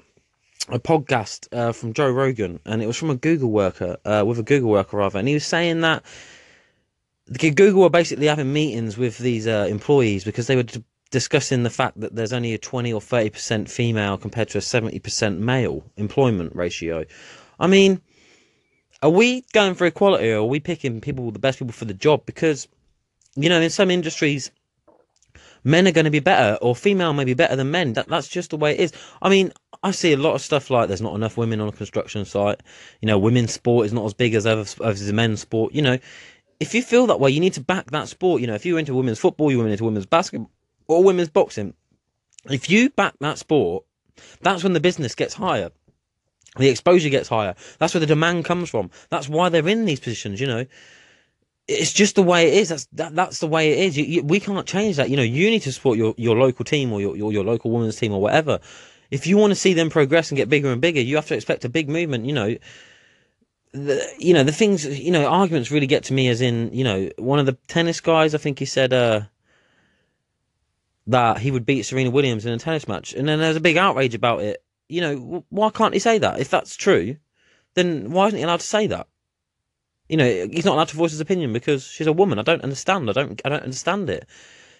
a 0.69 0.80
podcast 0.80 1.48
uh, 1.54 1.72
from 1.72 1.94
Joe 1.94 2.12
Rogan, 2.12 2.60
and 2.66 2.81
it 2.81 2.88
was 2.88 2.98
from 2.98 3.10
a 3.10 3.16
Google 3.16 3.51
worker, 3.51 3.98
uh, 4.04 4.24
with 4.25 4.40
a 4.40 4.44
Google 4.44 4.69
worker 4.69 4.98
rather, 4.98 5.19
and 5.19 5.28
he 5.28 5.33
was 5.33 5.45
saying 5.45 5.81
that 5.81 6.04
Google 7.31 7.81
were 7.81 7.90
basically 7.90 8.28
having 8.28 8.51
meetings 8.51 8.98
with 8.98 9.18
these 9.18 9.48
uh, 9.48 9.68
employees 9.69 10.24
because 10.24 10.48
they 10.48 10.56
were 10.56 10.66
discussing 11.09 11.63
the 11.63 11.69
fact 11.69 12.00
that 12.00 12.15
there's 12.15 12.33
only 12.33 12.54
a 12.54 12.57
20 12.57 12.94
or 12.94 13.01
30 13.01 13.30
percent 13.30 13.69
female 13.69 14.18
compared 14.18 14.50
to 14.50 14.57
a 14.57 14.62
70 14.62 15.00
percent 15.00 15.39
male 15.39 15.83
employment 15.95 16.56
ratio. 16.56 17.06
I 17.59 17.68
mean, 17.68 18.01
are 19.01 19.09
we 19.09 19.42
going 19.54 19.75
for 19.75 19.86
equality, 19.86 20.31
or 20.31 20.39
are 20.39 20.44
we 20.44 20.59
picking 20.59 21.01
people, 21.01 21.31
the 21.31 21.39
best 21.39 21.59
people 21.59 21.74
for 21.74 21.86
the 21.86 21.94
job? 21.94 22.25
Because 22.25 22.68
you 23.36 23.50
know, 23.50 23.62
in 23.62 23.69
some 23.69 23.92
industries, 23.92 24.51
men 25.63 25.88
are 25.88 25.92
going 25.92 26.06
to 26.06 26.12
be 26.12 26.19
better 26.19 26.57
or 26.62 26.75
female 26.75 27.13
may 27.13 27.24
be 27.24 27.36
better 27.36 27.56
than 27.56 27.69
men. 27.71 27.94
That 27.94 28.07
that's 28.07 28.27
just 28.27 28.50
the 28.50 28.57
way 28.57 28.74
it 28.74 28.80
is. 28.80 28.94
I 29.21 29.30
mean, 29.30 29.54
I 29.83 29.92
see 29.92 30.13
a 30.13 30.18
lot 30.18 30.33
of 30.33 30.42
stuff 30.42 30.69
like 30.69 30.88
there's 30.88 31.01
not 31.01 31.15
enough 31.15 31.38
women 31.38 31.62
on 31.62 31.68
a 31.68 31.71
construction 31.71 32.25
site. 32.25 32.62
You 33.01 33.07
know, 33.07 33.19
women's 33.19 33.54
sport 33.54 33.86
is 33.86 33.94
not 33.94 34.06
as 34.06 34.13
big 34.13 34.33
as 34.33 34.45
as 34.45 35.13
men's 35.13 35.42
sport. 35.42 35.74
You 35.74 35.83
know, 35.83 36.00
if 36.59 36.74
you 36.74 36.81
feel 36.81 37.06
that 37.07 37.19
way, 37.19 37.30
you 37.30 37.39
need 37.39 37.54
to 37.54 37.62
back 37.62 37.92
that 37.92 38.07
sport. 38.07 38.42
You 38.42 38.48
know, 38.48 38.56
if 38.56 38.65
you're 38.65 38.80
into 38.80 38.95
women's 38.95 39.19
football, 39.19 39.51
you're 39.51 39.68
into 39.68 39.83
women's 39.83 40.07
basketball 40.07 40.51
or 40.88 41.04
women's 41.04 41.30
boxing. 41.30 41.74
If 42.50 42.69
you 42.69 42.89
back 42.89 43.16
that 43.19 43.38
sport, 43.38 43.86
that's 44.42 44.63
when 44.63 44.74
the 44.74 44.80
business 44.80 45.16
gets 45.16 45.34
higher. 45.34 45.72
The 46.57 46.69
exposure 46.69 47.10
gets 47.10 47.30
higher. 47.30 47.56
That's 47.78 47.94
where 47.94 48.00
the 48.00 48.07
demand 48.07 48.45
comes 48.45 48.69
from. 48.69 48.89
That's 49.10 49.30
why 49.30 49.50
they're 49.50 49.68
in 49.68 49.86
these 49.86 50.00
positions. 50.00 50.42
You 50.42 50.48
know, 50.48 50.66
it's 51.68 51.94
just 51.94 52.16
the 52.16 52.24
way 52.24 52.48
it 52.48 52.54
is. 52.56 52.69
That's 52.69 52.86
that, 52.94 53.16
that's 53.16 53.39
the 53.39 53.48
way 53.48 53.72
it 53.72 53.80
is. 53.80 53.98
You, 53.98 54.06
you, 54.06 54.24
we 54.24 54.39
can't 54.39 54.66
change 54.66 54.95
that. 54.95 55.10
You 55.10 55.18
know, 55.18 55.24
you 55.24 55.50
need 55.50 55.62
to 55.63 55.72
support 55.72 55.98
your, 55.98 56.16
your 56.18 56.36
local 56.38 56.66
team 56.66 56.92
or 56.92 57.01
your, 57.01 57.16
your, 57.16 57.31
your 57.31 57.44
local 57.44 57.72
women's 57.72 57.98
team 57.98 58.13
or 58.13 58.22
whatever. 58.22 58.60
If 59.12 59.28
you 59.28 59.38
want 59.38 59.51
to 59.51 59.56
see 59.56 59.74
them 59.74 59.90
progress 59.90 60.31
and 60.31 60.38
get 60.38 60.50
bigger 60.50 60.72
and 60.72 60.81
bigger, 60.81 61.00
you 61.00 61.16
have 61.16 61.28
to 61.28 61.36
expect 61.36 61.66
a 61.66 61.69
big 61.69 61.90
movement. 61.90 62.25
You 62.25 62.33
know, 62.33 62.57
the, 63.74 64.16
you 64.18 64.33
know 64.33 64.44
the 64.44 64.51
things. 64.51 64.86
You 64.86 65.12
know, 65.12 65.28
arguments 65.28 65.69
really 65.69 65.88
get 65.88 66.06
to 66.06 66.13
me. 66.13 66.28
As 66.30 66.42
in, 66.42 66.74
you 66.74 66.83
know, 66.83 67.10
one 67.18 67.40
of 67.40 67.45
the 67.45 67.57
tennis 67.68 68.00
guys, 68.00 68.33
I 68.33 68.38
think 68.38 68.60
he 68.60 68.66
said 68.66 68.94
uh, 68.94 69.22
that 71.07 71.39
he 71.39 71.51
would 71.51 71.65
beat 71.65 71.83
Serena 71.83 72.09
Williams 72.09 72.45
in 72.45 72.54
a 72.54 72.59
tennis 72.59 72.88
match, 72.88 73.13
and 73.13 73.27
then 73.27 73.39
there's 73.39 73.56
a 73.56 73.62
big 73.62 73.77
outrage 73.77 74.13
about 74.13 74.42
it. 74.42 74.63
You 74.89 75.01
know, 75.01 75.45
why 75.50 75.69
can't 75.69 75.94
he 75.94 76.00
say 76.00 76.18
that? 76.18 76.39
If 76.39 76.50
that's 76.50 76.75
true, 76.75 77.18
then 77.74 78.12
why 78.12 78.27
isn't 78.27 78.38
he 78.38 78.44
allowed 78.44 78.59
to 78.59 78.65
say 78.65 78.88
that? 78.88 79.07
You 80.09 80.18
know, 80.18 80.48
he's 80.51 80.65
not 80.65 80.75
allowed 80.75 80.89
to 80.89 80.95
voice 80.95 81.12
his 81.12 81.19
opinion 81.19 81.51
because 81.54 81.83
she's 81.86 82.07
a 82.07 82.13
woman. 82.13 82.39
I 82.39 82.44
don't 82.44 82.63
understand. 82.63 83.09
I 83.09 83.13
don't. 83.13 83.42
I 83.44 83.50
don't 83.50 83.63
understand 83.63 84.09
it. 84.09 84.27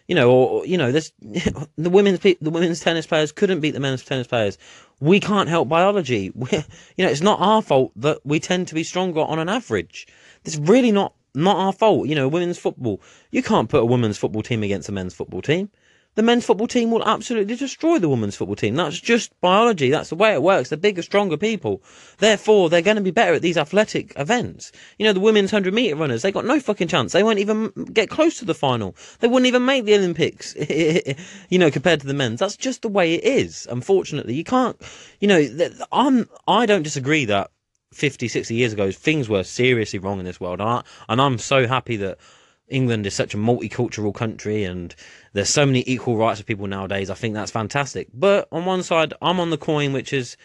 You 0.07 0.15
know, 0.15 0.31
or 0.31 0.65
you 0.65 0.77
know, 0.77 0.91
the 0.91 1.89
women's 1.89 2.19
the 2.19 2.38
women's 2.41 2.79
tennis 2.79 3.07
players 3.07 3.31
couldn't 3.31 3.62
beat 3.62 3.71
the 3.71 3.79
men's 3.79 4.03
tennis 4.03 4.27
players. 4.27 4.57
We 5.00 5.19
can't 5.19 5.50
help 5.50 5.69
biology. 5.69 6.31
We're, 6.35 6.65
you 6.95 7.06
know, 7.06 7.12
it's 7.12 7.21
not 7.21 7.39
our 7.39 7.62
fault 7.62 7.91
that 7.97 8.19
we 8.25 8.39
tend 8.39 8.68
to 8.69 8.75
be 8.75 8.83
stronger 8.83 9.21
on 9.21 9.39
an 9.39 9.50
average. 9.50 10.07
It's 10.44 10.57
really 10.57 10.91
not 10.91 11.13
not 11.35 11.57
our 11.57 11.74
fault. 11.74 12.07
You 12.07 12.15
know, 12.15 12.27
women's 12.27 12.57
football. 12.57 13.01
You 13.31 13.44
can't 13.44 13.69
put 13.69 13.81
a 13.81 13.85
women's 13.85 14.18
football 14.18 14.44
team 14.44 14.63
against 14.63 14.89
a 14.89 14.94
men's 14.94 15.13
football 15.13 15.41
team 15.41 15.69
the 16.18 16.24
men's 16.24 16.44
football 16.44 16.66
team 16.66 16.90
will 16.90 17.08
absolutely 17.08 17.56
destroy 17.56 18.00
the 18.00 18.10
women's 18.10 18.36
football 18.36 18.56
team. 18.56 18.74
That's 18.74 19.00
just 19.00 19.40
biology. 19.40 19.92
That's 19.92 20.10
the 20.10 20.16
way 20.16 20.34
it 20.34 20.42
works. 20.42 20.69
They're 20.69 20.78
bigger, 20.78 21.04
stronger 21.04 21.38
people. 21.38 21.84
Therefore, 22.18 22.72
they're 22.72 22.81
going 22.81 22.98
to 22.98 23.04
be 23.04 23.12
better 23.12 23.36
at 23.36 23.44
these 23.44 23.56
athletic 23.56 24.14
events. 24.18 24.72
You 24.98 25.06
know, 25.06 25.14
the 25.14 25.19
women's 25.19 25.54
100 25.54 25.75
metre 25.75 25.96
runners, 25.96 26.24
they 26.24 26.31
got 26.31 26.44
no 26.44 26.60
fucking 26.60 26.88
chance. 26.88 27.12
They 27.14 27.22
won't 27.22 27.38
even 27.38 27.69
get 27.94 28.10
close 28.10 28.40
to 28.40 28.46
the 28.46 28.56
final. 28.56 28.96
They 29.19 29.28
wouldn't 29.28 29.46
even 29.46 29.64
make 29.64 29.86
the 29.86 29.94
Olympics, 29.94 30.56
you 31.50 31.60
know, 31.60 31.69
compared 31.69 32.00
to 32.02 32.08
the 32.08 32.16
men's. 32.16 32.40
That's 32.40 32.58
just 32.58 32.81
the 32.81 32.90
way 32.90 33.13
it 33.13 33.24
is, 33.24 33.68
unfortunately. 33.70 34.34
You 34.34 34.44
can't, 34.44 34.75
you 35.20 35.28
know, 35.28 35.48
I'm, 35.92 36.28
I 36.48 36.66
don't 36.66 36.81
disagree 36.81 37.25
that 37.25 37.52
50, 37.94 38.28
60 38.28 38.56
years 38.56 38.74
ago, 38.74 38.90
things 38.90 39.30
were 39.30 39.44
seriously 39.44 40.00
wrong 40.00 40.18
in 40.18 40.25
this 40.25 40.42
world. 40.42 40.62
And, 40.62 40.70
I, 40.70 40.84
and 41.10 41.22
I'm 41.22 41.38
so 41.38 41.68
happy 41.68 41.98
that 41.98 42.18
England 42.68 43.06
is 43.06 43.14
such 43.14 43.34
a 43.34 43.38
multicultural 43.38 44.14
country 44.14 44.64
and 44.64 44.96
there's 45.34 45.50
so 45.50 45.66
many 45.66 45.84
equal 45.88 46.18
rights 46.18 46.40
for 46.40 46.46
people 46.46 46.68
nowadays. 46.68 47.10
I 47.10 47.14
think 47.16 47.34
that's 47.34 47.52
fantastic. 47.52 48.10
But 48.14 48.48
on 48.52 48.66
one 48.66 48.84
side, 48.84 49.14
I'm 49.22 49.40
on 49.40 49.50
the 49.50 49.58
coin, 49.58 49.94
which 49.94 50.14
is 50.14 50.38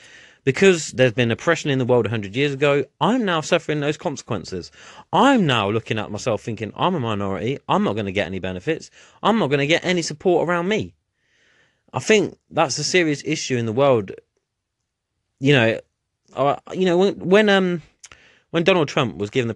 because 0.45 0.93
there's 0.93 1.13
been 1.13 1.31
oppression 1.31 1.71
in 1.71 1.79
the 1.79 1.85
world 1.85 2.07
100 2.07 2.35
years 2.35 2.53
ago, 2.53 2.85
I'm 3.01 3.25
now 3.25 3.41
suffering 3.41 3.81
those 3.81 3.97
consequences. 3.97 4.71
I'm 5.13 5.47
now 5.47 5.71
looking 5.71 5.99
at 5.99 6.11
myself 6.11 6.43
thinking, 6.43 6.73
I'm 6.77 6.95
a 6.95 7.01
minority. 7.01 7.59
I'm 7.69 7.85
not 7.85 7.95
going 7.95 8.07
to 8.07 8.13
get 8.13 8.27
any 8.27 8.41
benefits. 8.41 8.91
I'm 9.23 9.39
not 9.39 9.49
going 9.49 9.61
to 9.61 9.67
get 9.67 9.85
any 9.85 10.03
support 10.03 10.49
around 10.49 10.69
me. 10.69 10.95
I 11.93 12.01
think 12.01 12.37
that's 12.51 12.79
a 12.79 12.85
serious 12.85 13.23
issue 13.25 13.57
in 13.57 13.67
the 13.67 13.73
world. 13.73 14.13
You 15.39 15.53
know, 15.53 15.81
uh, 16.35 16.57
you 16.73 16.87
know 16.87 16.97
when, 16.97 17.19
when 17.19 17.49
um 17.49 17.83
when 18.53 18.65
Donald 18.65 18.87
Trump 18.87 19.17
was 19.17 19.31
given 19.31 19.49
the 19.49 19.55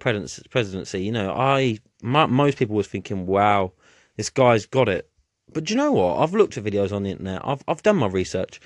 presidency, 0.50 1.04
you 1.04 1.12
know, 1.12 1.30
I 1.30 1.78
my, 2.02 2.24
most 2.24 2.56
people 2.58 2.74
was 2.74 2.88
thinking, 2.88 3.26
"Wow, 3.26 3.72
this 4.16 4.30
guy's 4.30 4.64
got 4.64 4.88
it." 4.88 5.08
But 5.52 5.64
do 5.64 5.74
you 5.74 5.76
know 5.78 5.92
what? 5.92 6.18
I've 6.18 6.32
looked 6.32 6.56
at 6.56 6.64
videos 6.64 6.92
on 6.92 7.02
the 7.02 7.10
internet. 7.10 7.42
I've 7.44 7.62
I've 7.68 7.82
done 7.82 7.96
my 7.96 8.08
research. 8.08 8.58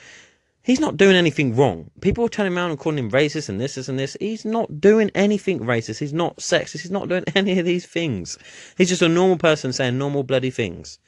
He's 0.63 0.79
not 0.79 0.97
doing 0.97 1.17
anything 1.17 1.57
wrong. 1.57 1.91
People 2.01 2.25
are 2.25 2.29
turning 2.29 2.57
around 2.57 2.71
and 2.71 2.79
calling 2.79 2.99
him 2.99 3.11
racist 3.11 3.49
and 3.49 3.61
this, 3.61 3.75
this, 3.75 3.89
and 3.89 3.99
this. 3.99 4.17
He's 4.21 4.45
not 4.45 4.81
doing 4.81 5.11
anything 5.17 5.61
racist. 5.61 5.99
He's 5.99 6.13
not 6.13 6.37
sexist. 6.37 6.83
He's 6.83 6.91
not 6.91 7.09
doing 7.09 7.25
any 7.35 7.59
of 7.59 7.67
these 7.67 7.87
things. 7.87 8.39
He's 8.79 8.91
just 8.91 9.03
a 9.03 9.09
normal 9.09 9.39
person 9.39 9.73
saying 9.73 9.99
normal 9.99 10.23
bloody 10.23 10.51
things. 10.51 10.99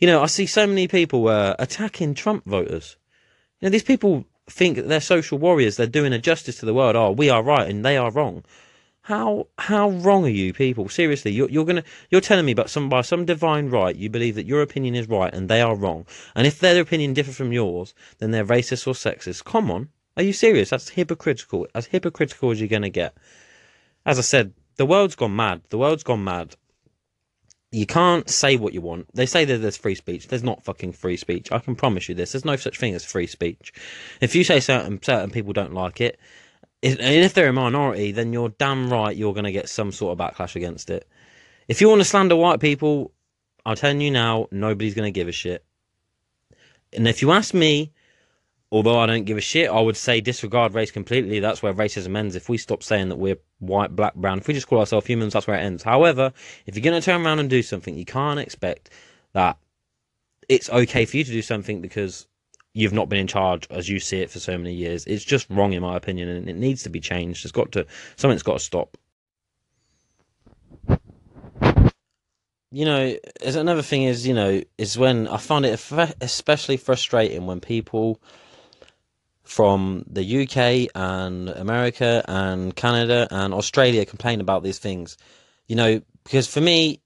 You 0.00 0.08
know, 0.08 0.20
I 0.20 0.26
see 0.26 0.46
so 0.46 0.66
many 0.66 0.88
people 0.88 1.28
uh, 1.28 1.54
attacking 1.60 2.14
Trump 2.14 2.44
voters. 2.44 2.96
You 3.60 3.66
know, 3.66 3.70
these 3.70 3.84
people 3.84 4.24
think 4.50 4.78
they're 4.78 5.00
social 5.00 5.38
warriors. 5.38 5.76
They're 5.76 5.86
doing 5.86 6.12
a 6.12 6.18
justice 6.18 6.58
to 6.58 6.66
the 6.66 6.74
world. 6.74 6.96
Oh, 6.96 7.12
we 7.12 7.30
are 7.30 7.42
right 7.42 7.68
and 7.68 7.84
they 7.84 7.96
are 7.96 8.10
wrong. 8.10 8.44
How 9.02 9.46
how 9.56 9.88
wrong 9.88 10.26
are 10.26 10.28
you 10.28 10.52
people? 10.52 10.88
Seriously, 10.88 11.32
you're 11.32 11.48
you're 11.48 11.64
gonna 11.64 11.84
you're 12.10 12.20
telling 12.20 12.44
me, 12.44 12.52
but 12.52 12.68
some 12.68 12.90
by 12.90 13.00
some 13.00 13.24
divine 13.24 13.70
right, 13.70 13.96
you 13.96 14.10
believe 14.10 14.34
that 14.34 14.46
your 14.46 14.60
opinion 14.60 14.94
is 14.94 15.08
right 15.08 15.32
and 15.32 15.48
they 15.48 15.62
are 15.62 15.74
wrong. 15.74 16.04
And 16.34 16.46
if 16.46 16.60
their 16.60 16.78
opinion 16.80 17.14
differs 17.14 17.36
from 17.36 17.52
yours, 17.52 17.94
then 18.18 18.32
they're 18.32 18.44
racist 18.44 18.86
or 18.86 18.92
sexist. 18.92 19.44
Come 19.44 19.70
on, 19.70 19.88
are 20.18 20.22
you 20.22 20.34
serious? 20.34 20.70
That's 20.70 20.90
hypocritical. 20.90 21.66
As 21.74 21.86
hypocritical 21.86 22.50
as 22.50 22.60
you're 22.60 22.68
gonna 22.68 22.90
get. 22.90 23.16
As 24.04 24.18
I 24.18 24.22
said, 24.22 24.52
the 24.76 24.84
world's 24.84 25.16
gone 25.16 25.34
mad. 25.34 25.62
The 25.70 25.78
world's 25.78 26.04
gone 26.04 26.24
mad. 26.24 26.56
You 27.70 27.84
can't 27.84 28.28
say 28.30 28.56
what 28.56 28.72
you 28.72 28.80
want. 28.80 29.14
They 29.14 29.26
say 29.26 29.44
that 29.44 29.58
there's 29.58 29.76
free 29.76 29.94
speech. 29.94 30.28
There's 30.28 30.42
not 30.42 30.64
fucking 30.64 30.92
free 30.92 31.18
speech. 31.18 31.52
I 31.52 31.58
can 31.58 31.76
promise 31.76 32.08
you 32.08 32.14
this. 32.14 32.32
There's 32.32 32.44
no 32.44 32.56
such 32.56 32.78
thing 32.78 32.94
as 32.94 33.04
free 33.04 33.26
speech. 33.26 33.72
If 34.20 34.34
you 34.34 34.42
say 34.42 34.60
certain 34.60 35.02
certain 35.02 35.30
people 35.30 35.52
don't 35.52 35.74
like 35.74 36.00
it, 36.00 36.18
and 36.82 36.98
if 37.00 37.34
they're 37.34 37.48
a 37.48 37.52
minority, 37.52 38.12
then 38.12 38.32
you're 38.32 38.50
damn 38.50 38.90
right 38.90 39.16
you're 39.16 39.34
going 39.34 39.44
to 39.44 39.52
get 39.52 39.68
some 39.68 39.92
sort 39.92 40.18
of 40.18 40.18
backlash 40.18 40.56
against 40.56 40.88
it. 40.90 41.06
If 41.66 41.80
you 41.80 41.88
want 41.88 42.00
to 42.00 42.04
slander 42.06 42.36
white 42.36 42.60
people, 42.60 43.12
I'm 43.66 43.76
telling 43.76 44.00
you 44.00 44.10
now, 44.10 44.48
nobody's 44.50 44.94
going 44.94 45.12
to 45.12 45.18
give 45.18 45.28
a 45.28 45.32
shit. 45.32 45.64
And 46.94 47.06
if 47.06 47.20
you 47.20 47.32
ask 47.32 47.52
me, 47.52 47.92
although 48.70 48.98
I 48.98 49.06
don't 49.06 49.24
give 49.24 49.38
a 49.38 49.42
shit, 49.42 49.70
I 49.70 49.80
would 49.80 49.96
say 49.96 50.20
disregard 50.20 50.74
race 50.74 50.90
completely. 50.90 51.40
That's 51.40 51.62
where 51.62 51.72
racism 51.72 52.16
ends. 52.16 52.36
If 52.36 52.48
we 52.48 52.58
stop 52.58 52.82
saying 52.82 53.08
that 53.08 53.16
we're 53.16 53.38
white, 53.58 53.94
black, 53.94 54.14
brown, 54.14 54.38
if 54.38 54.48
we 54.48 54.54
just 54.54 54.66
call 54.66 54.80
ourselves 54.80 55.06
humans, 55.06 55.32
that's 55.32 55.46
where 55.46 55.58
it 55.58 55.62
ends. 55.62 55.82
However, 55.82 56.32
if 56.66 56.76
you're 56.76 56.84
going 56.84 57.00
to 57.00 57.04
turn 57.04 57.24
around 57.24 57.38
and 57.38 57.48
do 57.48 57.62
something, 57.62 57.96
you 57.96 58.04
can't 58.04 58.40
expect 58.40 58.90
that 59.32 59.56
it's 60.48 60.70
okay 60.70 61.04
for 61.04 61.16
you 61.16 61.24
to 61.24 61.32
do 61.32 61.42
something 61.42 61.80
because 61.80 62.26
you've 62.74 62.92
not 62.92 63.08
been 63.08 63.20
in 63.20 63.26
charge 63.26 63.66
as 63.70 63.88
you 63.88 64.00
see 64.00 64.20
it 64.20 64.30
for 64.30 64.40
so 64.40 64.56
many 64.56 64.74
years. 64.74 65.04
It's 65.06 65.24
just 65.24 65.48
wrong 65.50 65.72
in 65.72 65.82
my 65.82 65.96
opinion, 65.96 66.28
and 66.28 66.48
it 66.48 66.56
needs 66.56 66.82
to 66.84 66.90
be 66.90 67.00
changed. 67.00 67.44
It's 67.44 67.52
got 67.52 67.72
to 67.72 67.86
something's 68.16 68.42
got 68.42 68.58
to 68.58 68.64
stop. 68.64 68.96
you 72.70 72.84
know, 72.84 73.16
another 73.42 73.82
thing 73.82 74.02
is, 74.02 74.26
you 74.26 74.34
know, 74.34 74.62
is 74.76 74.98
when 74.98 75.26
I 75.28 75.38
find 75.38 75.64
it 75.64 75.80
especially 76.20 76.76
frustrating 76.76 77.46
when 77.46 77.60
people 77.60 78.20
from 79.48 80.04
the 80.06 80.42
UK 80.42 80.90
and 80.94 81.48
America 81.48 82.22
and 82.28 82.76
Canada 82.76 83.26
and 83.30 83.54
Australia 83.54 84.04
complain 84.04 84.42
about 84.42 84.62
these 84.62 84.78
things. 84.78 85.16
You 85.68 85.74
know, 85.74 86.02
because 86.22 86.46
for 86.46 86.60
me, 86.60 87.00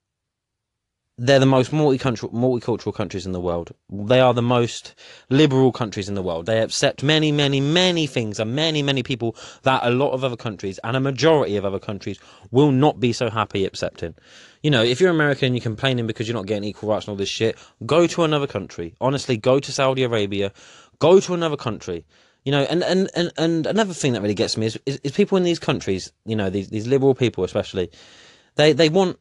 they're 1.19 1.39
the 1.39 1.47
most 1.47 1.71
multicultural, 1.71 2.33
multicultural 2.33 2.93
countries 2.93 3.27
in 3.27 3.33
the 3.33 3.41
world. 3.41 3.71
They 3.89 4.19
are 4.19 4.35
the 4.35 4.43
most 4.43 4.97
liberal 5.31 5.71
countries 5.71 6.09
in 6.09 6.17
the 6.17 6.23
world. 6.23 6.47
They 6.47 6.61
accept 6.61 7.05
many, 7.05 7.31
many, 7.31 7.61
many 7.61 8.09
things 8.09 8.41
and 8.41 8.57
many, 8.57 8.83
many 8.83 9.05
people 9.05 9.37
that 9.63 9.85
a 9.85 9.91
lot 9.91 10.11
of 10.11 10.25
other 10.25 10.37
countries 10.37 10.81
and 10.83 10.97
a 10.97 11.01
majority 11.01 11.57
of 11.57 11.65
other 11.65 11.79
countries 11.79 12.19
will 12.51 12.73
not 12.73 12.99
be 12.99 13.13
so 13.13 13.31
happy 13.31 13.65
accepting. 13.65 14.17
You 14.65 14.73
know, 14.73 14.83
if 14.83 15.01
you're 15.01 15.11
American 15.11 15.47
and 15.47 15.55
you're 15.55 15.63
complaining 15.63 16.09
because 16.09 16.27
you're 16.27 16.35
not 16.35 16.47
getting 16.47 16.65
equal 16.65 16.89
rights 16.89 17.07
and 17.07 17.13
all 17.13 17.17
this 17.17 17.29
shit, 17.29 17.57
go 17.87 18.09
to 18.09 18.25
another 18.25 18.49
country. 18.49 18.97
Honestly, 19.01 19.37
go 19.37 19.61
to 19.61 19.71
Saudi 19.71 20.03
Arabia, 20.03 20.53
go 20.99 21.21
to 21.21 21.35
another 21.35 21.57
country. 21.57 22.05
You 22.45 22.53
know, 22.53 22.63
and, 22.63 22.83
and, 22.83 23.09
and, 23.15 23.33
and 23.39 23.67
another 23.67 23.95
thing 23.95 24.15
that 24.15 24.23
really 24.23 24.35
gets 24.35 24.57
me 24.57 24.67
is, 24.67 24.79
is, 24.85 25.01
is 25.05 25.13
people 25.13 25.39
in 25.39 25.45
these 25.45 25.61
countries, 25.61 26.13
you 26.25 26.35
know, 26.35 26.51
these, 26.51 26.71
these 26.71 26.89
liberal 26.89 27.15
people 27.15 27.45
especially, 27.45 27.91
they, 28.57 28.73
they 28.73 28.89
want 28.89 29.19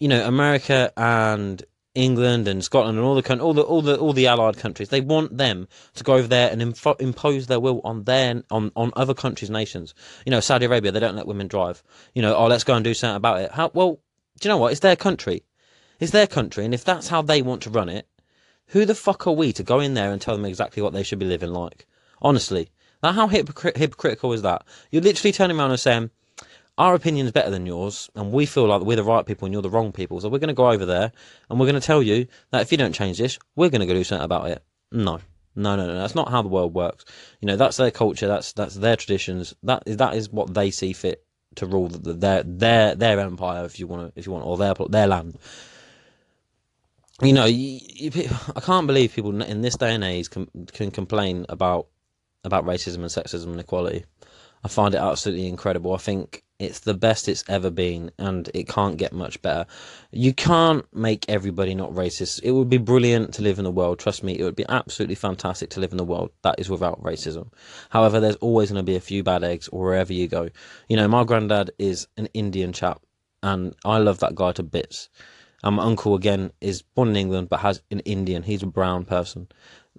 you 0.00 0.08
know, 0.08 0.26
America 0.26 0.92
and 0.96 1.62
England 1.94 2.48
and 2.48 2.64
Scotland 2.64 2.96
and 2.96 3.06
all 3.06 3.20
the 3.20 3.40
all 3.40 3.52
the 3.52 3.62
all 3.62 3.82
the 3.82 3.98
all 3.98 4.12
the 4.12 4.26
allied 4.26 4.56
countries, 4.56 4.88
they 4.88 5.00
want 5.00 5.36
them 5.36 5.68
to 5.94 6.04
go 6.04 6.14
over 6.14 6.26
there 6.26 6.50
and 6.50 6.62
info- 6.62 6.94
impose 6.94 7.46
their 7.46 7.60
will 7.60 7.80
on 7.84 8.04
their 8.04 8.42
on 8.50 8.72
on 8.74 8.92
other 8.96 9.14
countries' 9.14 9.50
nations. 9.50 9.94
You 10.24 10.30
know, 10.30 10.40
Saudi 10.40 10.66
Arabia, 10.66 10.90
they 10.90 11.00
don't 11.00 11.16
let 11.16 11.26
women 11.26 11.48
drive. 11.48 11.82
You 12.14 12.22
know, 12.22 12.34
oh, 12.34 12.46
let's 12.46 12.64
go 12.64 12.74
and 12.74 12.84
do 12.84 12.94
something 12.94 13.16
about 13.16 13.40
it. 13.42 13.52
How 13.52 13.70
well? 13.74 14.00
Do 14.40 14.48
you 14.48 14.54
know 14.54 14.58
what? 14.58 14.72
It's 14.72 14.80
their 14.80 14.96
country. 14.96 15.44
It's 15.98 16.12
their 16.12 16.26
country, 16.26 16.64
and 16.64 16.72
if 16.72 16.84
that's 16.84 17.08
how 17.08 17.20
they 17.20 17.42
want 17.42 17.62
to 17.62 17.70
run 17.70 17.90
it, 17.90 18.08
who 18.68 18.86
the 18.86 18.94
fuck 18.94 19.26
are 19.26 19.32
we 19.32 19.52
to 19.52 19.62
go 19.62 19.80
in 19.80 19.92
there 19.94 20.12
and 20.12 20.20
tell 20.20 20.34
them 20.34 20.46
exactly 20.46 20.82
what 20.82 20.94
they 20.94 21.02
should 21.02 21.18
be 21.18 21.26
living 21.26 21.52
like? 21.52 21.86
Honestly, 22.22 22.70
now 23.02 23.12
how 23.12 23.28
hypocr- 23.28 23.76
hypocritical 23.76 24.32
is 24.32 24.42
that? 24.42 24.64
You're 24.90 25.02
literally 25.02 25.32
turning 25.32 25.58
around 25.58 25.70
and 25.70 25.80
saying, 25.80 26.10
our 26.78 26.94
opinion 26.94 27.26
is 27.26 27.32
better 27.32 27.50
than 27.50 27.66
yours, 27.66 28.08
and 28.14 28.32
we 28.32 28.46
feel 28.46 28.66
like 28.66 28.80
we're 28.82 28.96
the 28.96 29.04
right 29.04 29.26
people 29.26 29.44
and 29.44 29.52
you're 29.52 29.62
the 29.62 29.68
wrong 29.70 29.92
people. 29.92 30.20
So 30.20 30.28
we're 30.28 30.38
going 30.38 30.48
to 30.48 30.54
go 30.54 30.70
over 30.70 30.86
there 30.86 31.12
and 31.48 31.60
we're 31.60 31.66
going 31.66 31.80
to 31.80 31.86
tell 31.86 32.02
you 32.02 32.26
that 32.52 32.62
if 32.62 32.72
you 32.72 32.78
don't 32.78 32.94
change 32.94 33.18
this, 33.18 33.38
we're 33.54 33.68
going 33.68 33.82
to 33.82 33.86
go 33.86 33.92
do 33.92 34.04
something 34.04 34.24
about 34.24 34.48
it. 34.48 34.64
No, 34.90 35.20
no, 35.54 35.76
no, 35.76 35.86
no. 35.86 35.94
That's 35.94 36.14
not 36.14 36.30
how 36.30 36.42
the 36.42 36.48
world 36.48 36.72
works. 36.74 37.04
You 37.40 37.46
know, 37.46 37.56
that's 37.56 37.76
their 37.76 37.90
culture. 37.90 38.26
That's 38.26 38.52
that's 38.52 38.74
their 38.76 38.96
traditions. 38.96 39.54
That 39.62 39.82
is 39.86 39.98
that 39.98 40.14
is 40.14 40.30
what 40.30 40.54
they 40.54 40.70
see 40.70 40.92
fit 40.92 41.24
to 41.56 41.66
rule 41.66 41.88
the, 41.88 42.14
their 42.14 42.42
their 42.44 42.94
their 42.94 43.20
empire, 43.20 43.64
if 43.64 43.78
you 43.78 43.86
want 43.86 44.14
to, 44.14 44.18
if 44.18 44.26
you 44.26 44.32
want, 44.32 44.46
or 44.46 44.56
their 44.56 44.74
their 44.88 45.06
land. 45.06 45.38
You 47.22 47.34
know, 47.34 47.44
you, 47.44 47.80
you, 47.82 48.10
I 48.56 48.60
can't 48.60 48.86
believe 48.86 49.12
people 49.12 49.42
in 49.42 49.60
this 49.60 49.76
day 49.76 49.94
and 49.94 50.02
age 50.02 50.30
can, 50.30 50.48
can 50.72 50.90
complain 50.90 51.44
about 51.50 51.88
about 52.44 52.64
racism 52.64 52.96
and 52.96 53.06
sexism 53.06 53.46
and 53.46 53.60
equality. 53.60 54.04
I 54.62 54.68
find 54.68 54.94
it 54.94 54.98
absolutely 54.98 55.46
incredible. 55.46 55.94
I 55.94 55.98
think 55.98 56.44
it's 56.58 56.80
the 56.80 56.92
best 56.92 57.28
it's 57.28 57.42
ever 57.48 57.70
been, 57.70 58.10
and 58.18 58.50
it 58.52 58.68
can't 58.68 58.98
get 58.98 59.14
much 59.14 59.40
better. 59.40 59.64
You 60.12 60.34
can't 60.34 60.84
make 60.94 61.24
everybody 61.28 61.74
not 61.74 61.92
racist. 61.92 62.40
It 62.42 62.50
would 62.50 62.68
be 62.68 62.76
brilliant 62.76 63.32
to 63.34 63.42
live 63.42 63.58
in 63.58 63.64
a 63.64 63.70
world, 63.70 63.98
trust 63.98 64.22
me, 64.22 64.38
it 64.38 64.44
would 64.44 64.56
be 64.56 64.66
absolutely 64.68 65.14
fantastic 65.14 65.70
to 65.70 65.80
live 65.80 65.92
in 65.92 66.00
a 66.00 66.04
world 66.04 66.30
that 66.42 66.60
is 66.60 66.68
without 66.68 67.02
racism. 67.02 67.50
However, 67.88 68.20
there's 68.20 68.36
always 68.36 68.70
going 68.70 68.84
to 68.84 68.90
be 68.90 68.96
a 68.96 69.00
few 69.00 69.22
bad 69.22 69.42
eggs 69.42 69.66
wherever 69.66 70.12
you 70.12 70.28
go. 70.28 70.50
You 70.88 70.96
know, 70.96 71.08
my 71.08 71.24
granddad 71.24 71.70
is 71.78 72.06
an 72.18 72.26
Indian 72.34 72.74
chap, 72.74 73.00
and 73.42 73.74
I 73.86 73.96
love 73.96 74.18
that 74.18 74.34
guy 74.34 74.52
to 74.52 74.62
bits. 74.62 75.08
And 75.62 75.76
my 75.76 75.84
uncle, 75.84 76.14
again, 76.14 76.52
is 76.60 76.82
born 76.82 77.08
in 77.10 77.16
England 77.16 77.48
but 77.48 77.60
has 77.60 77.82
an 77.90 78.00
Indian. 78.00 78.42
He's 78.42 78.62
a 78.62 78.66
brown 78.66 79.04
person. 79.04 79.48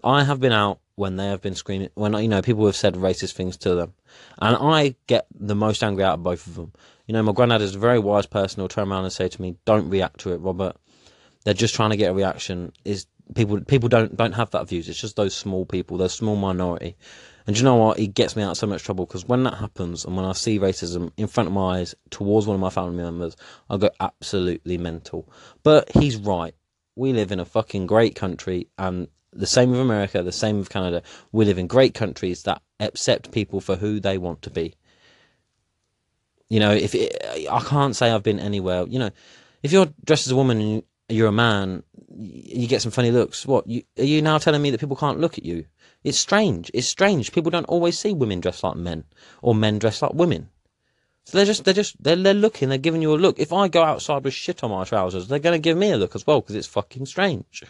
I 0.04 0.24
have 0.24 0.40
been 0.40 0.52
out 0.52 0.80
when 0.96 1.16
they 1.16 1.28
have 1.28 1.42
been 1.42 1.56
screaming, 1.56 1.90
when, 1.96 2.14
you 2.14 2.28
know, 2.28 2.42
people 2.42 2.66
have 2.66 2.76
said 2.76 2.96
racist 2.96 3.34
things 3.34 3.58
to 3.58 3.76
them. 3.76 3.94
And 4.40 4.56
I 4.56 4.96
get 5.08 5.26
the 5.34 5.56
most 5.56 5.84
angry 5.84 6.04
out 6.04 6.16
of 6.16 6.24
both 6.24 6.46
of 6.48 6.56
them. 6.56 6.74
You 7.08 7.14
know, 7.14 7.24
my 7.24 7.32
granddad 7.32 7.62
is 7.62 7.76
a 7.76 7.80
very 7.80 8.00
wise 8.00 8.26
person 8.26 8.60
who'll 8.60 8.68
turn 8.68 8.92
around 8.92 9.04
and 9.04 9.14
say 9.14 9.28
to 9.28 9.42
me, 9.42 9.56
don't 9.66 9.90
react 9.90 10.20
to 10.22 10.34
it, 10.34 10.38
Robert. 10.38 10.76
They're 11.44 11.54
just 11.54 11.76
trying 11.76 11.90
to 11.90 11.98
get 11.98 12.12
a 12.12 12.14
reaction. 12.14 12.72
Is 12.86 13.08
people 13.34 13.62
people 13.62 13.90
don't 13.90 14.16
don't 14.16 14.34
have 14.34 14.52
that 14.52 14.68
views. 14.68 14.88
It's 14.90 15.00
just 15.00 15.16
those 15.16 15.36
small 15.36 15.66
people, 15.66 15.98
those 15.98 16.14
small 16.14 16.36
minority. 16.36 16.96
And 17.48 17.58
you 17.58 17.64
know 17.64 17.76
what? 17.76 18.00
It 18.00 18.14
gets 18.14 18.36
me 18.36 18.44
out 18.44 18.52
of 18.52 18.58
so 18.58 18.68
much 18.68 18.84
trouble 18.84 19.06
because 19.06 19.26
when 19.26 19.44
that 19.44 19.56
happens 19.56 20.06
and 20.06 20.16
when 20.16 20.26
I 20.26 20.34
see 20.34 20.60
racism 20.60 21.12
in 21.18 21.28
front 21.28 21.48
of 21.48 21.54
my 21.54 21.80
eyes 21.80 21.96
towards 22.12 22.46
one 22.46 22.56
of 22.56 22.62
my 22.62 22.70
family 22.70 23.04
members, 23.04 23.36
I 23.70 23.78
go 23.78 23.90
absolutely 24.00 24.78
mental. 24.78 25.28
But 25.64 25.92
he's 25.92 26.18
right. 26.18 26.54
We 26.96 27.14
live 27.14 27.32
in 27.32 27.40
a 27.40 27.46
fucking 27.46 27.88
great 27.88 28.16
country 28.16 28.68
and 28.78 29.08
the 29.34 29.48
same 29.48 29.72
with 29.72 29.80
America, 29.80 30.22
the 30.24 30.32
same 30.32 30.60
with 30.60 30.70
Canada. 30.70 31.02
We 31.32 31.46
live 31.46 31.58
in 31.58 31.68
great 31.68 31.94
countries 31.94 32.44
that 32.44 32.62
accept 32.80 33.32
people 33.32 33.62
for 33.62 33.76
who 33.76 34.00
they 34.00 34.18
want 34.18 34.42
to 34.44 34.50
be. 34.50 34.76
You 36.50 36.60
know, 36.60 36.72
if 36.72 36.94
it, 36.94 37.16
I 37.50 37.62
can't 37.62 37.96
say 37.96 38.12
I've 38.12 38.24
been 38.24 38.40
anywhere. 38.40 38.86
You 38.88 39.00
know, 39.00 39.12
if 39.64 39.72
you're 39.72 39.88
dressed 40.04 40.28
as 40.28 40.32
a 40.32 40.36
woman 40.36 40.60
and 40.60 40.84
you're 41.08 41.28
a 41.28 41.32
man, 41.32 41.84
you 42.14 42.68
get 42.68 42.82
some 42.82 42.92
funny 42.92 43.12
looks. 43.12 43.46
What 43.46 43.68
you, 43.68 43.84
are 43.98 44.04
you 44.04 44.22
now 44.22 44.38
telling 44.38 44.62
me 44.62 44.70
that 44.72 44.80
people 44.80 44.98
can't 44.98 45.20
look 45.20 45.38
at 45.38 45.46
you? 45.46 45.66
It's 46.04 46.18
strange. 46.18 46.70
It's 46.74 46.88
strange. 46.88 47.32
People 47.32 47.52
don't 47.52 47.66
always 47.66 47.98
see 47.98 48.14
women 48.14 48.42
dressed 48.42 48.64
like 48.64 48.76
men 48.76 49.06
or 49.42 49.56
men 49.56 49.80
dressed 49.80 50.02
like 50.02 50.14
women. 50.14 50.50
So 51.24 51.38
they're 51.38 51.46
just 51.46 51.64
they're 51.64 51.74
just 51.74 52.02
they're, 52.04 52.16
they're 52.16 52.34
looking. 52.34 52.70
They're 52.70 52.78
giving 52.78 53.02
you 53.02 53.14
a 53.14 53.16
look. 53.16 53.40
If 53.40 53.54
I 53.54 53.68
go 53.68 53.84
outside 53.84 54.24
with 54.24 54.34
shit 54.34 54.64
on 54.64 54.72
my 54.72 54.84
trousers, 54.84 55.28
they're 55.28 55.40
going 55.40 55.54
to 55.54 55.64
give 55.64 55.78
me 55.78 55.92
a 55.92 55.98
look 55.98 56.16
as 56.16 56.26
well 56.26 56.42
because 56.42 56.56
it's 56.56 56.68
fucking 56.68 57.06
strange. 57.06 57.64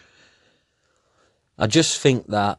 I 1.58 1.66
just 1.66 2.00
think 2.00 2.26
that 2.28 2.58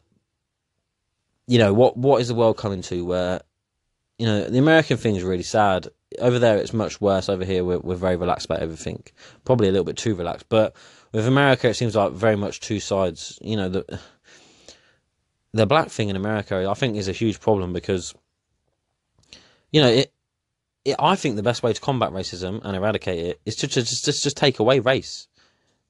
you 1.47 1.57
know 1.59 1.73
what 1.73 1.97
what 1.97 2.21
is 2.21 2.27
the 2.27 2.35
world 2.35 2.57
coming 2.57 2.81
to 2.83 3.05
where 3.05 3.41
you 4.17 4.25
know 4.25 4.45
the 4.45 4.59
American 4.59 4.97
thing 4.97 5.15
is 5.15 5.23
really 5.23 5.43
sad. 5.43 5.88
Over 6.19 6.38
there, 6.38 6.57
it's 6.57 6.73
much 6.73 7.01
worse. 7.01 7.27
Over 7.27 7.43
here, 7.43 7.63
we're 7.63 7.79
we're 7.79 7.95
very 7.95 8.15
relaxed 8.15 8.45
about 8.45 8.59
everything. 8.59 9.03
Probably 9.45 9.67
a 9.67 9.71
little 9.71 9.85
bit 9.85 9.97
too 9.97 10.15
relaxed, 10.15 10.47
but 10.50 10.75
with 11.12 11.27
America, 11.27 11.69
it 11.69 11.73
seems 11.75 11.95
like 11.95 12.13
very 12.13 12.35
much 12.35 12.59
two 12.59 12.79
sides. 12.79 13.39
You 13.41 13.57
know 13.57 13.69
the 13.69 14.00
the 15.53 15.65
black 15.65 15.89
thing 15.89 16.09
in 16.09 16.15
America, 16.15 16.67
I 16.69 16.73
think, 16.73 16.97
is 16.97 17.07
a 17.07 17.13
huge 17.13 17.39
problem 17.39 17.73
because 17.73 18.13
you 19.71 19.81
know 19.81 19.89
it. 19.89 20.13
I 21.00 21.15
think 21.15 21.38
the 21.38 21.43
best 21.43 21.63
way 21.63 21.71
to 21.71 21.79
combat 21.79 22.12
racism 22.12 22.59
and 22.63 22.75
eradicate 22.75 23.25
it 23.25 23.41
is 23.45 23.55
to 23.57 23.67
just, 23.67 24.03
just 24.03 24.23
just 24.23 24.38
take 24.38 24.59
away 24.59 24.79
race. 24.79 25.27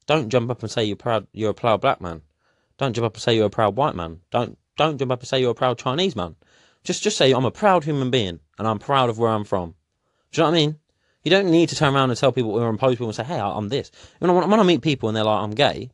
Don't 0.06 0.28
jump 0.28 0.50
up 0.50 0.62
and 0.62 0.70
say 0.70 0.84
you're 0.84 0.96
proud. 0.96 1.26
You're 1.32 1.50
a 1.50 1.54
proud 1.54 1.80
black 1.80 2.00
man. 2.00 2.22
Don't 2.78 2.94
jump 2.94 3.06
up 3.06 3.14
and 3.14 3.22
say 3.22 3.36
you're 3.36 3.46
a 3.46 3.50
proud 3.50 3.76
white 3.76 3.94
man. 3.94 4.20
Don't 4.30 4.58
don't 4.76 4.98
jump 4.98 5.12
up 5.12 5.20
and 5.20 5.28
say 5.28 5.40
you're 5.40 5.52
a 5.52 5.54
proud 5.54 5.78
Chinese 5.78 6.16
man. 6.16 6.36
Just 6.82 7.02
just 7.02 7.16
say 7.16 7.32
I'm 7.32 7.44
a 7.44 7.50
proud 7.50 7.84
human 7.84 8.10
being 8.10 8.40
and 8.58 8.66
I'm 8.66 8.78
proud 8.78 9.10
of 9.10 9.18
where 9.18 9.30
I'm 9.30 9.44
from. 9.44 9.74
Do 10.32 10.40
you 10.40 10.44
know 10.44 10.50
what 10.50 10.56
I 10.56 10.60
mean? 10.60 10.78
You 11.22 11.30
don't 11.30 11.50
need 11.50 11.68
to 11.70 11.76
turn 11.76 11.94
around 11.94 12.10
and 12.10 12.18
tell 12.18 12.32
people 12.32 12.50
or 12.52 12.68
impose 12.68 12.94
people 12.94 13.06
and 13.06 13.14
say, 13.14 13.24
"Hey, 13.24 13.38
I'm 13.38 13.68
this." 13.68 13.90
When 14.18 14.30
I, 14.30 14.34
when 14.34 14.60
I 14.60 14.62
meet 14.62 14.82
people 14.82 15.08
and 15.08 15.16
they're 15.16 15.24
like, 15.24 15.42
"I'm 15.42 15.52
gay," 15.52 15.90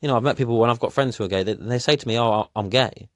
you 0.00 0.08
know, 0.08 0.16
I've 0.16 0.22
met 0.22 0.36
people 0.36 0.58
when 0.58 0.70
I've 0.70 0.80
got 0.80 0.92
friends 0.92 1.16
who 1.16 1.24
are 1.24 1.28
gay. 1.28 1.42
They, 1.42 1.54
they 1.54 1.78
say 1.78 1.96
to 1.96 2.08
me, 2.08 2.18
"Oh, 2.18 2.48
I'm 2.56 2.70
gay." 2.70 3.08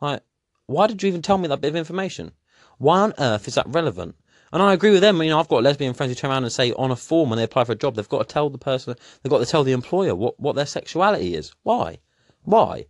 Like, 0.00 0.22
why 0.66 0.88
did 0.88 1.02
you 1.02 1.08
even 1.08 1.22
tell 1.22 1.38
me 1.38 1.48
that 1.48 1.60
bit 1.60 1.68
of 1.68 1.76
information? 1.76 2.32
Why 2.78 3.00
on 3.00 3.14
earth 3.18 3.48
is 3.48 3.54
that 3.54 3.68
relevant? 3.68 4.16
And 4.52 4.62
I 4.62 4.72
agree 4.72 4.90
with 4.90 5.00
them. 5.00 5.22
You 5.22 5.30
know, 5.30 5.40
I've 5.40 5.48
got 5.48 5.62
lesbian 5.62 5.94
friends 5.94 6.10
who 6.10 6.14
turn 6.16 6.30
around 6.30 6.44
and 6.44 6.52
say 6.52 6.72
on 6.72 6.90
a 6.90 6.96
form 6.96 7.30
when 7.30 7.36
they 7.36 7.44
apply 7.44 7.64
for 7.64 7.72
a 7.72 7.76
job, 7.76 7.94
they've 7.94 8.08
got 8.08 8.28
to 8.28 8.32
tell 8.32 8.50
the 8.50 8.58
person, 8.58 8.94
they've 9.22 9.30
got 9.30 9.38
to 9.38 9.46
tell 9.46 9.64
the 9.64 9.72
employer 9.72 10.14
what, 10.14 10.38
what 10.38 10.54
their 10.54 10.66
sexuality 10.66 11.34
is. 11.34 11.52
Why? 11.62 11.98
Why? 12.46 12.86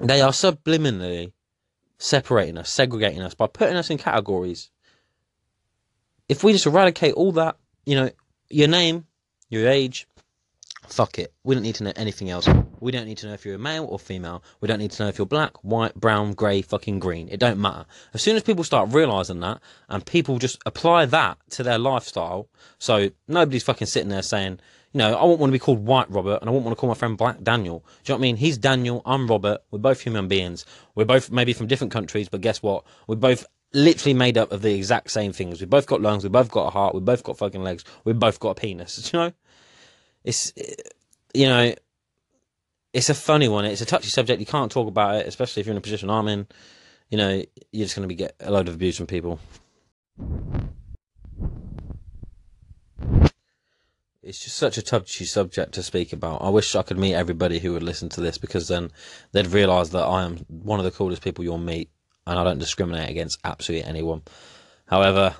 They 0.00 0.20
are 0.20 0.32
subliminally 0.32 1.32
separating 1.98 2.58
us, 2.58 2.68
segregating 2.68 3.22
us 3.22 3.34
by 3.34 3.46
putting 3.46 3.76
us 3.76 3.90
in 3.90 3.96
categories. 3.96 4.70
If 6.28 6.42
we 6.42 6.52
just 6.52 6.66
eradicate 6.66 7.14
all 7.14 7.32
that, 7.32 7.56
you 7.86 7.94
know, 7.94 8.10
your 8.50 8.68
name, 8.68 9.06
your 9.48 9.68
age, 9.68 10.08
fuck 10.88 11.18
it. 11.18 11.32
We 11.44 11.54
don't 11.54 11.62
need 11.62 11.76
to 11.76 11.84
know 11.84 11.92
anything 11.94 12.28
else. 12.28 12.48
We 12.80 12.90
don't 12.90 13.06
need 13.06 13.18
to 13.18 13.28
know 13.28 13.34
if 13.34 13.46
you're 13.46 13.54
a 13.54 13.58
male 13.58 13.84
or 13.84 14.00
female. 14.00 14.42
We 14.60 14.66
don't 14.66 14.80
need 14.80 14.90
to 14.92 15.02
know 15.04 15.08
if 15.08 15.16
you're 15.16 15.26
black, 15.26 15.52
white, 15.62 15.94
brown, 15.94 16.32
grey, 16.32 16.60
fucking 16.60 16.98
green. 16.98 17.28
It 17.28 17.38
don't 17.38 17.60
matter. 17.60 17.86
As 18.12 18.20
soon 18.20 18.34
as 18.34 18.42
people 18.42 18.64
start 18.64 18.92
realising 18.92 19.40
that 19.40 19.60
and 19.88 20.04
people 20.04 20.38
just 20.38 20.60
apply 20.66 21.06
that 21.06 21.38
to 21.50 21.62
their 21.62 21.78
lifestyle, 21.78 22.48
so 22.78 23.10
nobody's 23.28 23.62
fucking 23.62 23.86
sitting 23.86 24.08
there 24.08 24.22
saying, 24.22 24.58
you 24.94 24.98
know, 24.98 25.16
I 25.16 25.24
won't 25.24 25.40
want 25.40 25.50
to 25.50 25.52
be 25.52 25.58
called 25.58 25.84
White 25.84 26.08
Robert 26.08 26.38
and 26.40 26.48
I 26.48 26.52
won't 26.52 26.64
want 26.64 26.76
to 26.76 26.80
call 26.80 26.88
my 26.88 26.94
friend 26.94 27.18
Black 27.18 27.42
Daniel. 27.42 27.80
Do 27.80 27.84
you 27.84 28.14
know 28.14 28.18
what 28.18 28.20
I 28.20 28.22
mean? 28.22 28.36
He's 28.36 28.56
Daniel, 28.56 29.02
I'm 29.04 29.26
Robert. 29.26 29.60
We're 29.72 29.80
both 29.80 30.00
human 30.00 30.28
beings. 30.28 30.64
We're 30.94 31.04
both 31.04 31.32
maybe 31.32 31.52
from 31.52 31.66
different 31.66 31.92
countries, 31.92 32.28
but 32.28 32.40
guess 32.40 32.62
what? 32.62 32.84
We're 33.08 33.16
both 33.16 33.44
literally 33.72 34.14
made 34.14 34.38
up 34.38 34.52
of 34.52 34.62
the 34.62 34.72
exact 34.72 35.10
same 35.10 35.32
things. 35.32 35.60
We've 35.60 35.68
both 35.68 35.86
got 35.86 36.00
lungs, 36.00 36.22
we've 36.22 36.30
both 36.30 36.48
got 36.48 36.68
a 36.68 36.70
heart, 36.70 36.94
we've 36.94 37.04
both 37.04 37.24
got 37.24 37.36
fucking 37.36 37.64
legs, 37.64 37.84
we've 38.04 38.18
both 38.18 38.38
got 38.38 38.50
a 38.50 38.54
penis. 38.54 38.96
Do 39.10 39.16
you 39.16 39.24
know? 39.24 39.32
It's, 40.22 40.52
you 41.34 41.46
know, 41.48 41.74
it's 42.92 43.10
a 43.10 43.14
funny 43.14 43.48
one. 43.48 43.64
It's 43.64 43.80
a 43.80 43.86
touchy 43.86 44.08
subject. 44.08 44.38
You 44.38 44.46
can't 44.46 44.70
talk 44.70 44.86
about 44.86 45.16
it, 45.16 45.26
especially 45.26 45.60
if 45.60 45.66
you're 45.66 45.72
in 45.72 45.78
a 45.78 45.82
position 45.82 46.08
I'm 46.08 46.28
in. 46.28 46.46
You 47.10 47.18
know, 47.18 47.42
you're 47.72 47.84
just 47.84 47.96
going 47.96 48.04
to 48.04 48.08
be 48.08 48.14
get 48.14 48.36
a 48.38 48.52
load 48.52 48.68
of 48.68 48.74
abuse 48.74 48.96
from 48.96 49.08
people. 49.08 49.40
It's 54.24 54.42
just 54.42 54.56
such 54.56 54.78
a 54.78 54.82
touchy 54.82 55.24
subject 55.24 55.72
to 55.74 55.82
speak 55.82 56.12
about. 56.12 56.42
I 56.42 56.48
wish 56.48 56.74
I 56.74 56.82
could 56.82 56.98
meet 56.98 57.14
everybody 57.14 57.58
who 57.58 57.72
would 57.74 57.82
listen 57.82 58.08
to 58.10 58.20
this 58.20 58.38
because 58.38 58.68
then 58.68 58.90
they'd 59.32 59.46
realise 59.46 59.90
that 59.90 60.04
I 60.04 60.24
am 60.24 60.38
one 60.48 60.78
of 60.78 60.84
the 60.84 60.90
coolest 60.90 61.22
people 61.22 61.44
you'll 61.44 61.58
meet 61.58 61.90
and 62.26 62.38
I 62.38 62.44
don't 62.44 62.58
discriminate 62.58 63.10
against 63.10 63.38
absolutely 63.44 63.86
anyone. 63.86 64.22
However, 64.86 65.34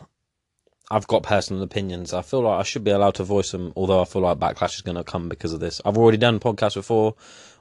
I've 0.90 1.06
got 1.06 1.22
personal 1.22 1.62
opinions. 1.62 2.12
I 2.12 2.20
feel 2.20 2.42
like 2.42 2.60
I 2.60 2.62
should 2.62 2.84
be 2.84 2.90
allowed 2.90 3.14
to 3.14 3.24
voice 3.24 3.52
them, 3.52 3.72
although 3.74 4.02
I 4.02 4.04
feel 4.04 4.22
like 4.22 4.38
backlash 4.38 4.74
is 4.74 4.82
going 4.82 4.96
to 4.96 5.04
come 5.04 5.30
because 5.30 5.54
of 5.54 5.60
this. 5.60 5.80
I've 5.84 5.96
already 5.96 6.18
done 6.18 6.38
podcasts 6.38 6.74
before 6.74 7.14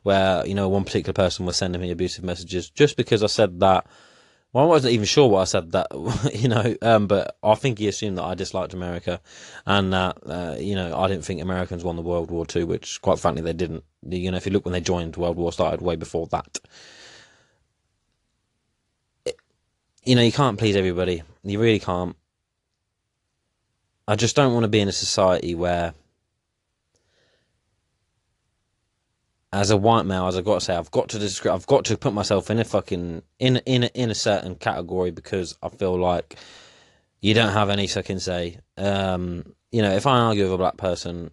where, 0.03 0.45
you 0.45 0.55
know, 0.55 0.67
one 0.67 0.83
particular 0.83 1.13
person 1.13 1.45
was 1.45 1.55
sending 1.55 1.81
me 1.81 1.91
abusive 1.91 2.25
messages 2.25 2.69
just 2.69 2.97
because 2.97 3.23
I 3.23 3.27
said 3.27 3.61
that 3.61 3.87
well, 4.53 4.65
I 4.65 4.67
wasn't 4.67 4.93
even 4.93 5.05
sure 5.05 5.27
what 5.27 5.41
I 5.41 5.45
said 5.45 5.71
that, 5.71 5.87
you 6.33 6.47
know, 6.47 6.75
um, 6.83 7.07
but 7.07 7.37
I 7.43 7.55
think 7.55 7.79
he 7.79 7.87
assumed 7.87 8.19
that 8.19 8.23
I 8.23 8.35
disliked 8.35 8.75
America 8.75 9.19
and 9.65 9.91
that, 9.93 10.17
uh, 10.25 10.55
you 10.59 10.75
know, 10.75 10.95
I 10.95 11.07
didn't 11.07 11.25
think 11.25 11.41
Americans 11.41 11.83
won 11.83 11.95
the 11.95 12.03
World 12.03 12.29
War 12.29 12.45
II, 12.55 12.65
which 12.65 13.01
quite 13.01 13.17
frankly 13.17 13.41
they 13.41 13.53
didn't. 13.53 13.83
You 14.07 14.29
know, 14.29 14.37
if 14.37 14.45
you 14.45 14.51
look 14.51 14.65
when 14.65 14.73
they 14.73 14.81
joined, 14.81 15.17
World 15.17 15.37
War 15.37 15.51
started 15.51 15.81
way 15.81 15.95
before 15.95 16.27
that. 16.27 16.59
It, 19.25 19.37
you 20.03 20.15
know, 20.15 20.21
you 20.21 20.31
can't 20.31 20.59
please 20.59 20.75
everybody. 20.75 21.23
You 21.43 21.59
really 21.59 21.79
can't. 21.79 22.15
I 24.07 24.15
just 24.15 24.35
don't 24.35 24.53
want 24.53 24.65
to 24.65 24.69
be 24.69 24.81
in 24.81 24.87
a 24.87 24.93
society 24.93 25.55
where 25.55 25.93
as 29.53 29.69
a 29.69 29.77
white 29.77 30.07
male, 30.07 30.25
as 30.25 30.35
I've 30.35 30.43
got 30.43 30.55
to 30.55 30.61
say, 30.61 30.75
I've 30.75 30.89
got 30.89 31.09
to 31.09 31.19
describe, 31.19 31.53
I've 31.53 31.67
got 31.67 31.85
to 31.85 31.97
put 31.97 32.11
myself 32.11 32.49
in 32.49 32.57
a 32.57 32.63
fucking 32.63 33.21
in 33.37 33.57
in 33.57 33.83
in 33.83 34.09
a 34.09 34.15
certain 34.15 34.55
category 34.55 35.11
because 35.11 35.55
I 35.61 35.69
feel 35.69 35.95
like 35.97 36.37
you 37.21 37.35
don't 37.35 37.53
have 37.53 37.69
any 37.69 37.85
second 37.85 38.19
say. 38.19 38.57
Um, 38.77 39.53
you 39.71 39.83
know, 39.83 39.91
if 39.91 40.07
I 40.07 40.17
argue 40.17 40.45
with 40.45 40.53
a 40.53 40.57
black 40.57 40.77
person, 40.77 41.29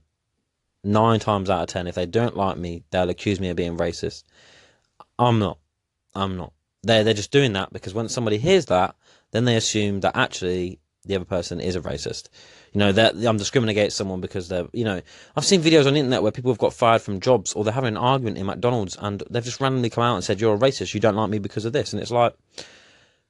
nine 0.85 1.19
times 1.19 1.49
out 1.49 1.63
of 1.63 1.69
ten, 1.69 1.87
if 1.87 1.95
they 1.95 2.05
don't 2.05 2.37
like 2.37 2.59
me, 2.59 2.85
they'll 2.91 3.09
accuse 3.09 3.41
me 3.41 3.49
of 3.49 3.57
being 3.57 3.79
racist. 3.79 4.25
I'm 5.19 5.39
not. 5.39 5.59
I'm 6.15 6.37
not. 6.37 6.53
They're 6.83 7.05
they're 7.05 7.15
just 7.15 7.33
doing 7.33 7.55
that 7.55 7.73
because 7.73 7.95
when 7.95 8.11
somebody 8.11 8.37
hears 8.37 8.67
that, 8.67 8.97
then 9.31 9.47
they 9.47 9.57
assume 9.57 10.01
that 10.01 10.15
actually 10.15 10.79
the 11.05 11.17
other 11.17 11.25
person 11.25 11.61
is 11.61 11.77
a 11.77 11.81
racist. 11.81 12.29
You 12.73 12.79
know 12.79 12.93
that 12.93 13.15
I'm 13.15 13.39
discriminating 13.39 13.81
against 13.81 13.97
someone 13.97 14.21
because 14.21 14.49
they're 14.49 14.67
you 14.73 14.85
know 14.85 15.01
I've 15.37 15.45
seen 15.45 15.63
videos 15.63 15.87
on 15.87 15.95
the 15.95 16.01
internet 16.01 16.23
where 16.23 16.33
people 16.33 16.51
have 16.51 16.59
got 16.59 16.75
fired 16.75 17.03
from 17.03 17.21
jobs 17.21 17.53
or 17.53 17.65
they're 17.65 17.73
having 17.73 17.89
an 17.89 17.97
argument 17.97 18.39
in 18.39 18.47
McDonald's 18.47 18.97
and 19.01 19.23
they've 19.31 19.45
just 19.45 19.61
randomly 19.61 19.91
come 19.91 20.05
out 20.05 20.17
and 20.17 20.25
said 20.25 20.41
you're 20.41 20.55
a 20.55 20.59
racist. 20.59 20.95
You 20.95 21.01
don't 21.01 21.17
like 21.17 21.31
me 21.31 21.39
because 21.39 21.65
of 21.65 21.73
this. 21.73 21.93
And 21.93 22.03
it's 22.03 22.11
like 22.11 22.35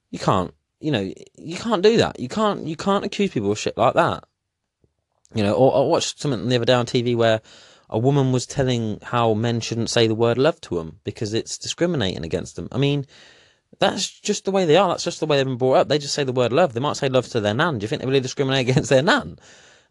you 0.09 0.19
can't 0.19 0.53
you 0.79 0.91
know 0.91 1.11
you 1.37 1.57
can't 1.57 1.81
do 1.81 1.97
that. 1.97 2.19
You 2.19 2.27
can't 2.27 2.65
you 2.65 2.75
can't 2.75 3.05
accuse 3.05 3.31
people 3.31 3.51
of 3.51 3.59
shit 3.59 3.77
like 3.77 3.93
that. 3.93 4.25
You 5.33 5.43
know 5.43 5.53
or 5.53 5.75
I 5.75 5.87
watched 5.87 6.19
something 6.19 6.49
the 6.49 6.55
other 6.57 6.65
day 6.65 6.73
on 6.73 6.85
TV 6.85 7.15
where 7.15 7.41
a 7.89 7.97
woman 7.97 8.31
was 8.31 8.45
telling 8.45 8.99
how 9.01 9.33
men 9.33 9.59
shouldn't 9.59 9.89
say 9.89 10.07
the 10.07 10.15
word 10.15 10.37
love 10.37 10.59
to 10.61 10.75
them 10.75 10.99
because 11.03 11.33
it's 11.33 11.57
discriminating 11.57 12.25
against 12.25 12.57
them 12.57 12.67
I 12.71 12.77
mean 12.77 13.05
that's 13.79 14.07
just 14.07 14.45
the 14.45 14.51
way 14.51 14.65
they 14.65 14.77
are. 14.77 14.89
That's 14.89 15.03
just 15.03 15.19
the 15.19 15.25
way 15.25 15.37
they've 15.37 15.45
been 15.45 15.57
brought 15.57 15.77
up. 15.77 15.87
They 15.87 15.97
just 15.97 16.13
say 16.13 16.23
the 16.23 16.31
word 16.31 16.53
love. 16.53 16.73
They 16.73 16.79
might 16.79 16.97
say 16.97 17.09
love 17.09 17.27
to 17.29 17.39
their 17.39 17.53
nan. 17.53 17.79
Do 17.79 17.83
you 17.83 17.87
think 17.87 18.01
they 18.01 18.07
really 18.07 18.19
discriminate 18.19 18.67
against 18.69 18.89
their 18.89 19.01
nan? 19.01 19.39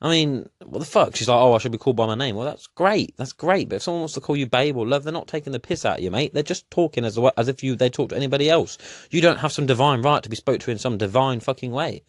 I 0.03 0.09
mean, 0.09 0.49
what 0.65 0.79
the 0.79 0.87
fuck? 0.87 1.15
She's 1.15 1.29
like, 1.29 1.37
oh, 1.37 1.53
I 1.53 1.59
should 1.59 1.73
be 1.73 1.79
called 1.79 1.97
by 1.97 2.07
my 2.07 2.15
name. 2.15 2.35
Well, 2.35 2.47
that's 2.47 2.69
great. 2.69 3.15
That's 3.19 3.35
great. 3.35 3.69
But 3.69 3.77
if 3.77 3.83
someone 3.83 4.01
wants 4.01 4.15
to 4.15 4.21
call 4.21 4.35
you 4.35 4.47
babe 4.47 4.77
or 4.77 4.87
love, 4.87 5.05
they're 5.05 5.13
not 5.13 5.29
taking 5.29 5.53
the 5.53 5.61
piss 5.61 5.85
out 5.85 5.99
of 5.99 6.05
you, 6.05 6.11
mate. 6.11 6.33
They're 6.33 6.43
just 6.43 6.71
talking 6.71 7.05
as 7.05 7.19
as 7.37 7.49
if 7.49 7.63
you 7.63 7.77
they 7.77 7.91
talk 7.91 8.09
to 8.11 8.17
anybody 8.17 8.49
else. 8.49 8.79
You 9.11 9.21
don't 9.21 9.39
have 9.39 9.53
some 9.53 9.67
divine 9.67 10.01
right 10.01 10.23
to 10.23 10.31
be 10.31 10.37
spoke 10.37 10.61
to 10.61 10.71
in 10.71 10.79
some 10.79 10.97
divine 10.97 11.41
fucking 11.41 11.71
way. 11.71 12.03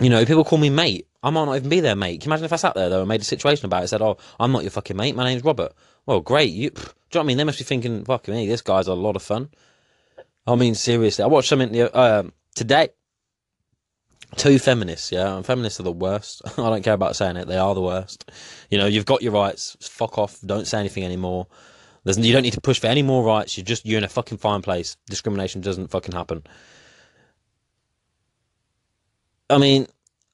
You 0.00 0.08
know, 0.08 0.24
people 0.24 0.44
call 0.44 0.58
me 0.58 0.70
mate. 0.70 1.08
I 1.22 1.30
might 1.30 1.44
not 1.44 1.56
even 1.56 1.68
be 1.68 1.80
their 1.80 1.96
mate. 1.96 2.20
Can 2.20 2.28
you 2.28 2.32
imagine 2.32 2.44
if 2.44 2.52
I 2.52 2.56
sat 2.56 2.74
there 2.74 2.88
though 2.88 3.00
and 3.00 3.08
made 3.08 3.20
a 3.20 3.24
situation 3.24 3.66
about 3.66 3.82
it? 3.82 3.88
Said, 3.88 4.02
"Oh, 4.02 4.18
I'm 4.38 4.52
not 4.52 4.62
your 4.62 4.70
fucking 4.70 4.96
mate. 4.96 5.16
My 5.16 5.24
name's 5.24 5.44
Robert." 5.44 5.72
Well, 6.06 6.20
great. 6.20 6.52
You, 6.52 6.70
pff, 6.70 6.84
do 6.84 6.88
you 6.88 6.90
know 6.90 7.20
what 7.20 7.20
I 7.20 7.26
mean? 7.26 7.36
They 7.38 7.44
must 7.44 7.58
be 7.58 7.64
thinking, 7.64 8.04
"Fucking 8.04 8.34
me, 8.34 8.46
this 8.46 8.62
guy's 8.62 8.88
a 8.88 8.94
lot 8.94 9.16
of 9.16 9.22
fun." 9.22 9.50
I 10.46 10.56
mean, 10.56 10.74
seriously, 10.74 11.22
I 11.22 11.28
watched 11.28 11.48
something 11.48 11.80
uh, 11.80 12.24
today. 12.54 12.88
Two 14.36 14.58
feminists, 14.58 15.12
yeah, 15.12 15.36
and 15.36 15.44
feminists 15.44 15.78
are 15.78 15.82
the 15.82 15.92
worst. 15.92 16.40
I 16.58 16.70
don't 16.70 16.82
care 16.82 16.94
about 16.94 17.16
saying 17.16 17.36
it; 17.36 17.48
they 17.48 17.58
are 17.58 17.74
the 17.74 17.82
worst. 17.82 18.30
You 18.70 18.78
know, 18.78 18.86
you've 18.86 19.04
got 19.04 19.22
your 19.22 19.32
rights. 19.32 19.76
Fuck 19.80 20.18
off. 20.18 20.40
Don't 20.40 20.66
say 20.66 20.80
anything 20.80 21.04
anymore. 21.04 21.46
There's, 22.04 22.18
you 22.18 22.32
don't 22.32 22.42
need 22.42 22.54
to 22.54 22.60
push 22.60 22.80
for 22.80 22.88
any 22.88 23.02
more 23.02 23.22
rights. 23.22 23.56
You're 23.56 23.64
just 23.64 23.86
you're 23.86 23.98
in 23.98 24.04
a 24.04 24.08
fucking 24.08 24.38
fine 24.38 24.62
place. 24.62 24.96
Discrimination 25.08 25.60
doesn't 25.60 25.88
fucking 25.88 26.14
happen. 26.14 26.42
I 29.48 29.58
mean, 29.58 29.86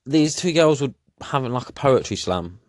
these 0.06 0.36
two 0.36 0.52
girls 0.52 0.80
were 0.80 0.94
having 1.20 1.52
like 1.52 1.68
a 1.68 1.72
poetry 1.72 2.16
slam, 2.16 2.60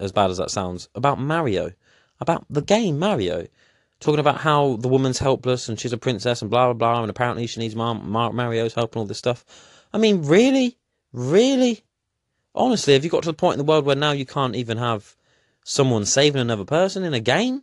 as 0.00 0.12
bad 0.12 0.30
as 0.30 0.38
that 0.38 0.50
sounds, 0.50 0.88
about 0.94 1.20
Mario, 1.20 1.72
about 2.20 2.44
the 2.50 2.62
game 2.62 2.98
Mario 2.98 3.46
talking 4.00 4.20
about 4.20 4.40
how 4.40 4.76
the 4.76 4.88
woman's 4.88 5.18
helpless 5.18 5.68
and 5.68 5.78
she's 5.78 5.92
a 5.92 5.98
princess 5.98 6.40
and 6.40 6.50
blah 6.50 6.66
blah 6.66 6.74
blah, 6.74 7.02
and 7.02 7.10
apparently 7.10 7.46
she 7.46 7.60
needs 7.60 7.74
Mar- 7.74 7.94
Mar- 7.94 8.32
Mario's 8.32 8.74
help 8.74 8.94
and 8.94 9.00
all 9.00 9.06
this 9.06 9.18
stuff. 9.18 9.44
I 9.92 9.98
mean, 9.98 10.22
really, 10.22 10.76
really, 11.12 11.82
honestly, 12.54 12.92
have 12.92 13.04
you 13.04 13.10
got 13.10 13.22
to 13.24 13.30
the 13.30 13.34
point 13.34 13.58
in 13.58 13.66
the 13.66 13.70
world 13.70 13.84
where 13.84 13.96
now 13.96 14.12
you 14.12 14.26
can't 14.26 14.56
even 14.56 14.78
have 14.78 15.16
someone 15.64 16.04
saving 16.04 16.40
another 16.40 16.64
person 16.64 17.04
in 17.04 17.14
a 17.14 17.20
game 17.20 17.62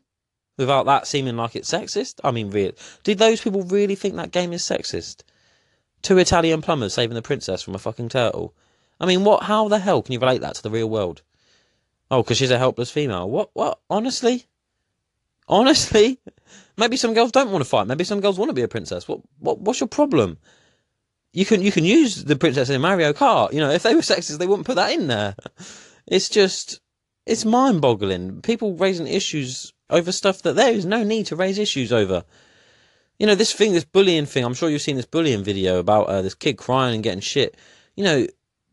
without 0.57 0.85
that 0.85 1.07
seeming 1.07 1.37
like 1.37 1.55
it's 1.55 1.71
sexist? 1.71 2.19
I 2.23 2.31
mean, 2.31 2.51
really, 2.51 2.75
did 3.03 3.17
those 3.17 3.41
people 3.41 3.63
really 3.63 3.95
think 3.95 4.15
that 4.15 4.31
game 4.31 4.53
is 4.53 4.63
sexist? 4.63 5.23
Two 6.01 6.17
Italian 6.17 6.61
plumbers 6.61 6.93
saving 6.93 7.15
the 7.15 7.21
princess 7.21 7.61
from 7.61 7.75
a 7.75 7.79
fucking 7.79 8.09
turtle. 8.09 8.53
I 8.99 9.05
mean, 9.05 9.23
what? 9.23 9.43
How 9.43 9.67
the 9.67 9.79
hell 9.79 10.01
can 10.01 10.13
you 10.13 10.19
relate 10.19 10.41
that 10.41 10.55
to 10.55 10.63
the 10.63 10.69
real 10.69 10.89
world? 10.89 11.21
Oh, 12.11 12.21
because 12.21 12.37
she's 12.37 12.51
a 12.51 12.57
helpless 12.57 12.91
female. 12.91 13.29
What? 13.29 13.49
What? 13.53 13.79
Honestly, 13.89 14.45
Honestly, 15.47 16.19
maybe 16.77 16.97
some 16.97 17.13
girls 17.13 17.31
don't 17.31 17.51
want 17.51 17.63
to 17.63 17.69
fight. 17.69 17.87
Maybe 17.87 18.03
some 18.03 18.19
girls 18.19 18.39
want 18.39 18.49
to 18.49 18.53
be 18.53 18.63
a 18.63 18.67
princess. 18.67 19.07
What, 19.07 19.21
what 19.39 19.59
what's 19.59 19.79
your 19.79 19.87
problem? 19.87 20.37
You 21.33 21.45
can 21.45 21.61
you 21.61 21.71
can 21.71 21.83
use 21.83 22.23
the 22.23 22.35
princess 22.35 22.69
in 22.69 22.81
Mario 22.81 23.13
Kart. 23.13 23.53
You 23.53 23.59
know, 23.59 23.69
if 23.69 23.83
they 23.83 23.93
were 23.93 24.01
sexist, 24.01 24.39
they 24.39 24.47
wouldn't 24.47 24.65
put 24.65 24.75
that 24.75 24.93
in 24.93 25.07
there. 25.07 25.35
It's 26.07 26.29
just 26.29 26.81
it's 27.25 27.45
mind 27.45 27.81
boggling. 27.81 28.41
People 28.41 28.75
raising 28.75 29.07
issues 29.07 29.73
over 29.89 30.11
stuff 30.11 30.41
that 30.43 30.55
there 30.55 30.71
is 30.71 30.85
no 30.85 31.03
need 31.03 31.27
to 31.27 31.35
raise 31.35 31.57
issues 31.57 31.91
over. 31.91 32.23
You 33.19 33.27
know, 33.27 33.35
this 33.35 33.53
thing, 33.53 33.73
this 33.73 33.85
bullying 33.85 34.25
thing. 34.25 34.43
I'm 34.43 34.53
sure 34.53 34.69
you've 34.69 34.81
seen 34.81 34.97
this 34.97 35.05
bullying 35.05 35.43
video 35.43 35.79
about 35.79 36.07
uh, 36.07 36.21
this 36.21 36.35
kid 36.35 36.57
crying 36.57 36.95
and 36.95 37.03
getting 37.03 37.21
shit. 37.21 37.55
You 37.95 38.03
know, 38.03 38.27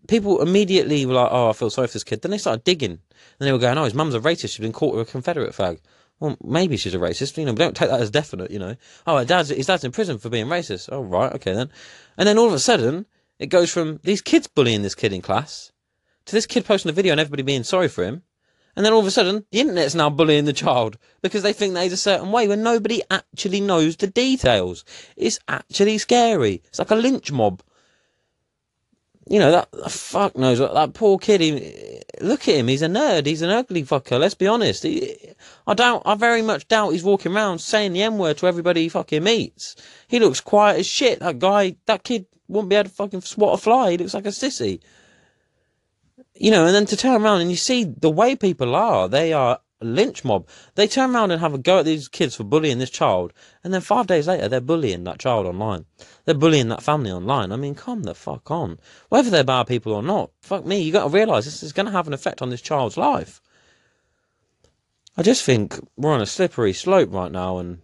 people 0.09 0.43
immediately 0.43 1.07
were 1.07 1.15
like, 1.15 1.29
"Oh, 1.31 1.51
I 1.51 1.53
feel 1.53 1.71
sorry 1.71 1.89
for 1.89 1.95
this 1.95 2.05
kid." 2.05 2.23
Then 2.23 2.31
they 2.31 2.39
started 2.39 2.65
digging, 2.65 2.91
and 2.91 3.47
they 3.47 3.53
were 3.53 3.59
going, 3.59 3.79
"Oh, 3.79 3.85
his 3.85 3.95
mum's 3.95 4.15
a 4.15 4.21
racist. 4.21 4.55
She's 4.55 4.59
been 4.59 4.73
caught 4.73 4.95
with 4.95 5.09
a 5.09 5.11
Confederate 5.11 5.55
flag." 5.55 5.81
Well, 6.21 6.37
maybe 6.43 6.77
she's 6.77 6.95
a 6.95 6.99
racist. 6.99 7.37
You 7.37 7.47
know, 7.47 7.53
but 7.53 7.59
don't 7.59 7.77
take 7.77 7.91
that 7.91 8.01
as 8.01 8.11
definite. 8.11 8.51
You 8.51 8.59
know, 8.59 8.77
oh, 9.07 9.19
his 9.19 9.29
dad's 9.29 9.49
his 9.49 9.67
dad's 9.67 9.85
in 9.85 9.93
prison 9.93 10.19
for 10.19 10.29
being 10.29 10.47
racist. 10.47 10.89
Oh, 10.93 11.03
right, 11.03 11.33
okay 11.35 11.53
then. 11.53 11.71
And 12.17 12.29
then 12.29 12.39
all 12.39 12.47
of 12.47 12.53
a 12.53 12.59
sudden, 12.59 13.07
it 13.39 13.47
goes 13.47 13.71
from 13.73 14.01
these 14.05 14.21
kids 14.21 14.47
bullying 14.47 14.83
this 14.83 14.95
kid 14.95 15.13
in 15.13 15.23
class 15.23 15.73
to 16.27 16.33
this 16.33 16.47
kid 16.47 16.65
posting 16.65 16.91
a 16.91 16.93
video 16.93 17.13
and 17.13 17.21
everybody 17.21 17.43
being 17.43 17.65
sorry 17.65 17.89
for 17.89 18.05
him. 18.05 18.23
And 18.75 18.87
then 18.87 18.93
all 18.93 19.01
of 19.01 19.07
a 19.07 19.11
sudden, 19.11 19.45
the 19.51 19.61
internet's 19.61 19.95
now 19.95 20.09
bullying 20.09 20.47
the 20.47 20.53
child 20.55 20.97
because 21.21 21.43
they 21.43 21.53
think 21.53 21.75
that 21.75 21.83
he's 21.83 21.93
a 21.93 21.97
certain 21.99 22.33
way 22.33 22.49
when 22.49 22.63
nobody 22.63 23.03
actually 23.11 23.61
knows 23.61 23.97
the 23.97 24.07
details. 24.07 24.85
It's 25.17 25.39
actually 25.47 25.99
scary. 25.99 26.63
It's 26.69 26.79
like 26.79 26.91
a 26.91 26.95
lynch 26.95 27.31
mob 27.31 27.63
you 29.29 29.39
know 29.39 29.51
that 29.53 29.91
fuck 29.91 30.37
knows 30.37 30.61
what 30.61 30.75
that 30.75 30.95
poor 30.95 31.19
kid. 31.19 31.41
He, 31.41 32.03
look 32.21 32.49
at 32.49 32.57
him. 32.57 32.69
He's 32.69 32.83
a 32.83 32.89
nerd. 32.89 33.27
He's 33.27 33.43
an 33.43 33.51
ugly 33.51 33.85
fucker. 33.85 34.19
Let's 34.19 34.35
be 34.35 34.47
honest. 34.47 34.83
He, 34.83 35.17
I 35.67 35.75
doubt. 35.75 36.03
I 36.05 36.15
very 36.15 36.43
much 36.43 36.69
doubt 36.69 36.91
he's 36.91 37.05
walking 37.05 37.35
around 37.35 37.61
saying 37.61 37.93
the 37.93 38.03
n 38.03 38.19
word 38.19 38.39
to 38.39 38.47
everybody 38.47 38.83
he 38.83 38.89
fucking 38.89 39.23
meets. 39.23 39.77
He 40.09 40.19
looks 40.19 40.41
quiet 40.41 40.81
as 40.81 40.87
shit. 40.87 41.21
That 41.21 41.39
guy. 41.39 41.77
That 41.87 42.05
kid 42.05 42.27
wouldn't 42.49 42.71
be 42.71 42.77
able 42.77 42.89
to 42.89 42.95
fucking 42.95 43.21
swat 43.23 43.55
a 43.55 43.63
fly. 43.63 43.93
He 43.93 43.99
looks 43.99 44.15
like 44.15 44.27
a 44.27 44.31
sissy. 44.31 44.81
You 46.35 46.51
know, 46.51 46.67
and 46.67 46.75
then 46.75 46.87
to 46.87 46.97
turn 46.97 47.23
around 47.23 47.43
and 47.43 47.51
you 47.51 47.57
see 47.57 47.85
the 47.85 48.11
way 48.11 48.35
people 48.35 48.75
are. 48.75 49.09
They 49.09 49.33
are 49.33 49.61
lynch 49.85 50.25
mob. 50.25 50.47
They 50.75 50.87
turn 50.87 51.15
around 51.15 51.31
and 51.31 51.41
have 51.41 51.55
a 51.55 51.59
go 51.59 51.79
at 51.79 51.85
these 51.85 52.09
kids 52.09 52.35
for 52.35 52.45
bullying 52.45 52.79
this 52.79 52.91
child, 52.91 53.33
and 53.63 53.73
then 53.73 53.81
five 53.81 54.07
days 54.07 54.27
later 54.27 54.49
they're 54.49 54.61
bullying 54.61 55.05
that 55.05 55.19
child 55.19 55.47
online. 55.47 55.87
They're 56.25 56.35
bullying 56.35 56.69
that 56.69 56.83
family 56.83 57.11
online. 57.11 57.53
I 57.53 57.57
mean, 57.57 57.75
come 57.75 58.03
the 58.03 58.15
fuck 58.15 58.51
on. 58.51 58.79
Whether 59.09 59.31
they're 59.31 59.45
bad 59.45 59.67
people 59.67 59.93
or 59.93 60.03
not, 60.03 60.31
fuck 60.41 60.65
me, 60.65 60.81
you 60.81 60.93
got 60.93 61.05
to 61.05 61.11
realise 61.11 61.45
this 61.45 61.63
is 61.63 61.73
going 61.73 61.87
to 61.87 61.93
have 61.93 62.07
an 62.07 62.15
effect 62.15 62.43
on 62.43 62.51
this 62.51 62.63
child's 62.63 62.97
life. 62.97 63.41
I 65.17 65.23
just 65.23 65.45
think 65.45 65.79
we're 65.97 66.13
on 66.13 66.23
a 66.23 66.27
slippery 66.27 66.73
slope 66.73 67.13
right 67.13 67.33
now, 67.33 67.59
and 67.59 67.81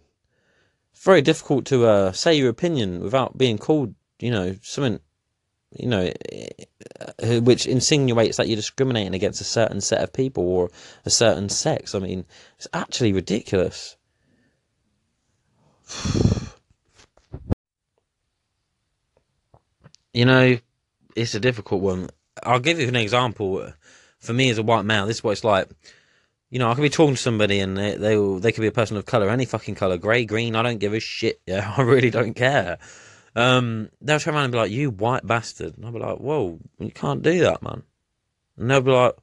it's 0.91 1.03
very 1.03 1.21
difficult 1.21 1.65
to 1.65 1.85
uh, 1.85 2.11
say 2.11 2.33
your 2.33 2.49
opinion 2.49 3.01
without 3.01 3.37
being 3.37 3.57
called, 3.57 3.93
you 4.19 4.31
know, 4.31 4.55
something 4.61 4.99
you 5.71 5.87
know, 5.87 6.11
which 7.41 7.65
insinuates 7.65 8.37
that 8.37 8.47
you're 8.47 8.55
discriminating 8.55 9.13
against 9.13 9.41
a 9.41 9.45
certain 9.45 9.81
set 9.81 10.01
of 10.01 10.13
people 10.13 10.43
or 10.43 10.69
a 11.05 11.09
certain 11.09 11.49
sex. 11.49 11.95
I 11.95 11.99
mean, 11.99 12.25
it's 12.57 12.67
actually 12.73 13.13
ridiculous. 13.13 13.95
you 20.13 20.25
know, 20.25 20.57
it's 21.15 21.35
a 21.35 21.39
difficult 21.39 21.81
one. 21.81 22.09
I'll 22.43 22.59
give 22.59 22.79
you 22.79 22.87
an 22.87 22.95
example. 22.95 23.71
for 24.19 24.33
me 24.33 24.49
as 24.49 24.57
a 24.57 24.63
white 24.63 24.85
male, 24.85 25.05
this 25.05 25.17
is 25.17 25.23
what 25.23 25.31
it's 25.31 25.43
like. 25.43 25.69
You 26.49 26.57
know, 26.57 26.71
I 26.71 26.73
could 26.73 26.81
be 26.81 26.89
talking 26.89 27.15
to 27.15 27.21
somebody 27.21 27.59
and 27.59 27.77
they 27.77 27.95
they, 27.95 28.15
they 28.39 28.51
could 28.51 28.61
be 28.61 28.67
a 28.67 28.71
person 28.71 28.97
of 28.97 29.05
color, 29.05 29.29
any 29.29 29.45
fucking 29.45 29.75
color, 29.75 29.97
grey, 29.97 30.25
green. 30.25 30.55
I 30.55 30.63
don't 30.63 30.79
give 30.79 30.93
a 30.93 30.99
shit. 30.99 31.41
Yeah, 31.45 31.73
I 31.77 31.81
really 31.81 32.09
don't 32.09 32.33
care. 32.33 32.79
Um, 33.35 33.89
they'll 34.01 34.19
turn 34.19 34.35
around 34.35 34.45
and 34.45 34.51
be 34.51 34.57
like, 34.57 34.71
"You 34.71 34.91
white 34.91 35.25
bastard," 35.25 35.77
and 35.77 35.85
I'll 35.85 35.91
be 35.91 35.99
like, 35.99 36.17
"Whoa, 36.17 36.59
you 36.79 36.91
can't 36.91 37.21
do 37.21 37.39
that, 37.39 37.61
man." 37.61 37.83
And 38.57 38.69
they'll 38.69 38.81
be 38.81 38.91
like, 38.91 39.15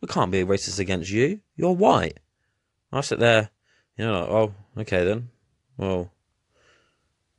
"We 0.00 0.08
can't 0.08 0.30
be 0.30 0.44
racist 0.44 0.78
against 0.78 1.10
you. 1.10 1.40
You're 1.56 1.72
white." 1.72 2.18
I 2.92 3.00
sit 3.00 3.18
there, 3.18 3.50
you 3.96 4.04
know, 4.04 4.20
like, 4.20 4.28
"Oh, 4.28 4.54
okay 4.78 5.04
then. 5.04 5.30
Well, 5.76 6.12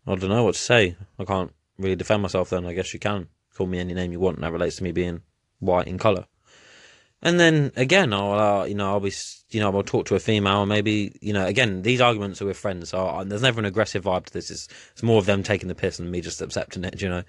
I 0.07 0.15
don't 0.15 0.29
know 0.29 0.43
what 0.43 0.55
to 0.55 0.61
say. 0.61 0.97
I 1.19 1.25
can't 1.25 1.53
really 1.77 1.95
defend 1.95 2.23
myself. 2.23 2.49
Then 2.49 2.65
I 2.65 2.73
guess 2.73 2.93
you 2.93 2.99
can 2.99 3.27
call 3.53 3.67
me 3.67 3.79
any 3.79 3.93
name 3.93 4.11
you 4.11 4.19
want, 4.19 4.37
and 4.37 4.43
that 4.43 4.51
relates 4.51 4.77
to 4.77 4.83
me 4.83 4.91
being 4.91 5.21
white 5.59 5.87
in 5.87 5.97
color." 5.97 6.25
And 7.25 7.39
then 7.39 7.71
again, 7.77 8.11
I'll 8.11 8.33
uh, 8.33 8.65
you 8.65 8.75
know 8.75 8.89
I'll 8.89 8.99
be 8.99 9.13
you 9.49 9.61
know 9.61 9.73
I'll 9.73 9.81
talk 9.81 10.07
to 10.07 10.15
a 10.15 10.19
female, 10.19 10.63
and 10.63 10.69
maybe 10.69 11.17
you 11.21 11.31
know 11.31 11.45
again 11.45 11.81
these 11.81 12.01
arguments 12.01 12.41
are 12.41 12.45
with 12.45 12.57
friends, 12.57 12.89
so 12.89 13.07
I, 13.07 13.23
there's 13.23 13.41
never 13.41 13.61
an 13.61 13.65
aggressive 13.65 14.03
vibe 14.03 14.25
to 14.25 14.33
this. 14.33 14.51
It's, 14.51 14.67
it's 14.91 15.03
more 15.03 15.19
of 15.19 15.25
them 15.25 15.41
taking 15.41 15.69
the 15.69 15.75
piss 15.75 15.99
and 15.99 16.11
me 16.11 16.19
just 16.19 16.41
accepting 16.41 16.83
it, 16.83 17.01
you 17.01 17.07
know, 17.07 17.23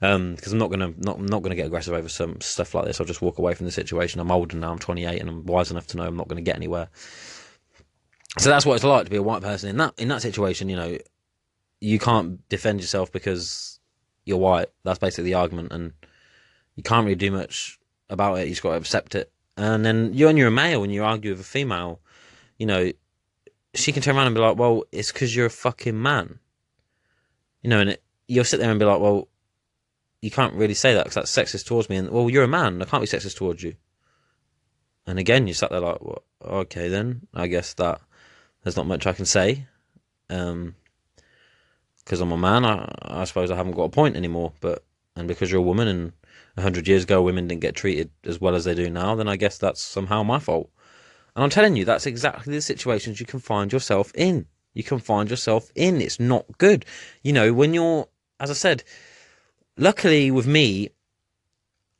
because 0.00 0.52
um, 0.52 0.52
I'm 0.52 0.58
not 0.58 0.70
gonna 0.70 0.94
not 0.96 1.18
I'm 1.18 1.26
not 1.26 1.42
gonna 1.42 1.56
get 1.56 1.66
aggressive 1.66 1.92
over 1.92 2.08
some 2.08 2.40
stuff 2.40 2.72
like 2.72 2.84
this. 2.84 3.00
I'll 3.00 3.06
just 3.06 3.20
walk 3.20 3.38
away 3.38 3.54
from 3.54 3.66
the 3.66 3.72
situation. 3.72 4.20
I'm 4.20 4.30
older 4.30 4.56
now. 4.56 4.70
I'm 4.70 4.78
28 4.78 5.20
and 5.20 5.28
I'm 5.28 5.44
wise 5.44 5.72
enough 5.72 5.88
to 5.88 5.96
know 5.96 6.04
I'm 6.04 6.16
not 6.16 6.28
gonna 6.28 6.40
get 6.40 6.54
anywhere. 6.54 6.88
So 8.38 8.48
that's 8.48 8.64
what 8.64 8.76
it's 8.76 8.84
like 8.84 9.06
to 9.06 9.10
be 9.10 9.16
a 9.16 9.22
white 9.22 9.42
person 9.42 9.70
in 9.70 9.76
that 9.78 9.94
in 9.98 10.06
that 10.06 10.22
situation. 10.22 10.68
You 10.68 10.76
know, 10.76 10.98
you 11.80 11.98
can't 11.98 12.48
defend 12.48 12.80
yourself 12.80 13.10
because 13.10 13.80
you're 14.24 14.38
white. 14.38 14.68
That's 14.84 15.00
basically 15.00 15.24
the 15.24 15.34
argument, 15.34 15.72
and 15.72 15.94
you 16.76 16.84
can't 16.84 17.04
really 17.04 17.16
do 17.16 17.32
much 17.32 17.80
about 18.08 18.38
it. 18.38 18.44
You 18.46 18.50
just 18.50 18.62
got 18.62 18.70
to 18.70 18.76
accept 18.76 19.14
it. 19.16 19.31
And 19.56 19.84
then 19.84 20.14
you 20.14 20.28
and 20.28 20.38
you're 20.38 20.48
a 20.48 20.52
male 20.52 20.82
and 20.82 20.92
you 20.92 21.04
argue 21.04 21.32
with 21.32 21.40
a 21.40 21.44
female, 21.44 22.00
you 22.58 22.66
know, 22.66 22.90
she 23.74 23.92
can 23.92 24.02
turn 24.02 24.16
around 24.16 24.26
and 24.26 24.34
be 24.34 24.40
like, 24.40 24.56
"Well, 24.56 24.84
it's 24.92 25.12
because 25.12 25.34
you're 25.34 25.46
a 25.46 25.50
fucking 25.50 26.00
man," 26.00 26.38
you 27.62 27.70
know, 27.70 27.80
and 27.80 27.90
it, 27.90 28.02
you'll 28.28 28.44
sit 28.44 28.60
there 28.60 28.70
and 28.70 28.78
be 28.78 28.86
like, 28.86 29.00
"Well, 29.00 29.28
you 30.20 30.30
can't 30.30 30.54
really 30.54 30.74
say 30.74 30.94
that 30.94 31.04
because 31.04 31.14
that's 31.14 31.34
sexist 31.34 31.66
towards 31.66 31.88
me." 31.88 31.96
And 31.96 32.10
well, 32.10 32.30
you're 32.30 32.44
a 32.44 32.48
man. 32.48 32.80
I 32.80 32.84
can't 32.84 33.02
be 33.02 33.06
sexist 33.06 33.36
towards 33.36 33.62
you. 33.62 33.74
And 35.06 35.18
again, 35.18 35.46
you 35.46 35.54
sat 35.54 35.70
there 35.70 35.80
like, 35.80 36.00
well, 36.00 36.22
"Okay, 36.42 36.88
then 36.88 37.26
I 37.34 37.46
guess 37.46 37.74
that 37.74 38.00
there's 38.62 38.76
not 38.76 38.86
much 38.86 39.06
I 39.06 39.12
can 39.12 39.26
say." 39.26 39.66
Um, 40.30 40.76
because 42.04 42.20
I'm 42.20 42.32
a 42.32 42.36
man, 42.36 42.64
I, 42.64 42.90
I 43.02 43.24
suppose 43.24 43.50
I 43.50 43.56
haven't 43.56 43.74
got 43.74 43.84
a 43.84 43.88
point 43.88 44.16
anymore. 44.16 44.52
But 44.60 44.84
and 45.16 45.28
because 45.28 45.50
you're 45.50 45.60
a 45.60 45.64
woman 45.64 45.88
and 45.88 46.12
100 46.54 46.86
years 46.86 47.04
ago 47.04 47.22
women 47.22 47.48
didn't 47.48 47.62
get 47.62 47.74
treated 47.74 48.10
as 48.24 48.40
well 48.40 48.54
as 48.54 48.64
they 48.64 48.74
do 48.74 48.90
now, 48.90 49.14
then 49.14 49.28
I 49.28 49.36
guess 49.36 49.58
that's 49.58 49.80
somehow 49.80 50.22
my 50.22 50.38
fault. 50.38 50.70
And 51.34 51.42
I'm 51.42 51.50
telling 51.50 51.76
you, 51.76 51.84
that's 51.84 52.06
exactly 52.06 52.52
the 52.52 52.60
situations 52.60 53.20
you 53.20 53.26
can 53.26 53.40
find 53.40 53.72
yourself 53.72 54.12
in. 54.14 54.46
You 54.74 54.82
can 54.82 54.98
find 54.98 55.30
yourself 55.30 55.70
in. 55.74 56.00
It's 56.00 56.20
not 56.20 56.46
good. 56.58 56.84
You 57.22 57.32
know, 57.32 57.52
when 57.52 57.72
you're, 57.74 58.06
as 58.38 58.50
I 58.50 58.54
said, 58.54 58.84
luckily 59.76 60.30
with 60.30 60.46
me, 60.46 60.90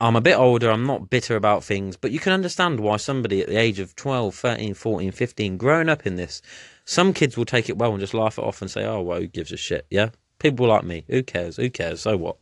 I'm 0.01 0.17
a 0.17 0.21
bit 0.21 0.37
older, 0.37 0.71
I'm 0.71 0.85
not 0.85 1.11
bitter 1.11 1.37
about 1.37 1.63
things, 1.63 1.97
but 1.97 2.11
you 2.11 2.19
can 2.19 2.33
understand 2.33 2.81
why 2.81 2.97
somebody 2.97 3.41
at 3.41 3.49
the 3.49 3.57
age 3.57 3.79
of 3.79 3.95
12, 3.95 4.35
13, 4.35 4.75
14, 4.75 5.13
15, 5.13 5.57
growing 5.57 5.89
up 5.89 6.07
in 6.07 6.17
this, 6.17 6.43
some 6.85 7.13
kids 7.13 7.37
will 7.37 7.45
take 7.45 7.69
it 7.69 7.79
well 7.79 7.93
and 7.93 8.01
just 8.01 8.13
laugh 8.13 8.37
it 8.37 8.45
off 8.45 8.61
and 8.61 8.71
say, 8.71 8.85
oh, 8.85 9.01
well, 9.01 9.21
who 9.21 9.29
gives 9.29 9.53
a 9.53 9.57
shit? 9.57 9.87
Yeah? 9.91 10.11
People 10.41 10.67
like 10.67 10.83
me, 10.83 11.05
who 11.09 11.23
cares? 11.23 11.57
Who 11.57 11.71
cares? 11.71 12.01
So 12.01 12.17
what? 12.17 12.37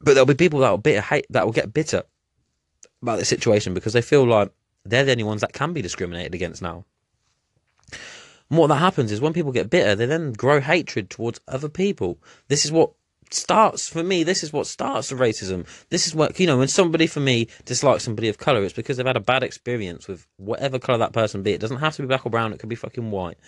But 0.00 0.14
there'll 0.14 0.26
be 0.26 0.34
people 0.34 0.60
that 0.60 0.70
will 0.70 0.78
bitter 0.78 1.00
hate 1.00 1.26
that 1.30 1.44
will 1.44 1.52
get 1.52 1.74
bitter 1.74 2.02
about 3.02 3.18
the 3.18 3.24
situation 3.24 3.74
because 3.74 3.92
they 3.92 4.02
feel 4.02 4.26
like 4.26 4.50
they're 4.84 5.04
the 5.04 5.12
only 5.12 5.24
ones 5.24 5.40
that 5.40 5.52
can 5.52 5.72
be 5.72 5.82
discriminated 5.82 6.34
against 6.34 6.62
now. 6.62 6.84
And 8.48 8.58
what 8.58 8.68
that 8.68 8.76
happens 8.76 9.10
is 9.10 9.20
when 9.20 9.32
people 9.32 9.52
get 9.52 9.70
bitter, 9.70 9.94
they 9.94 10.06
then 10.06 10.32
grow 10.32 10.60
hatred 10.60 11.10
towards 11.10 11.40
other 11.48 11.68
people. 11.68 12.18
This 12.48 12.64
is 12.64 12.72
what 12.72 12.92
starts 13.30 13.88
for 13.88 14.04
me. 14.04 14.22
This 14.22 14.42
is 14.42 14.52
what 14.52 14.66
starts 14.66 15.08
the 15.08 15.16
racism. 15.16 15.66
This 15.88 16.06
is 16.06 16.14
what 16.14 16.38
you 16.38 16.46
know. 16.46 16.58
When 16.58 16.68
somebody 16.68 17.06
for 17.06 17.20
me 17.20 17.48
dislikes 17.64 18.04
somebody 18.04 18.28
of 18.28 18.38
color, 18.38 18.62
it's 18.62 18.72
because 18.72 18.96
they've 18.96 19.06
had 19.06 19.16
a 19.16 19.20
bad 19.20 19.42
experience 19.42 20.06
with 20.06 20.26
whatever 20.36 20.78
color 20.78 20.98
that 20.98 21.12
person 21.12 21.42
be. 21.42 21.52
It 21.52 21.60
doesn't 21.60 21.78
have 21.78 21.96
to 21.96 22.02
be 22.02 22.08
black 22.08 22.24
or 22.24 22.30
brown. 22.30 22.52
It 22.52 22.60
could 22.60 22.68
be 22.68 22.76
fucking 22.76 23.10
white. 23.10 23.38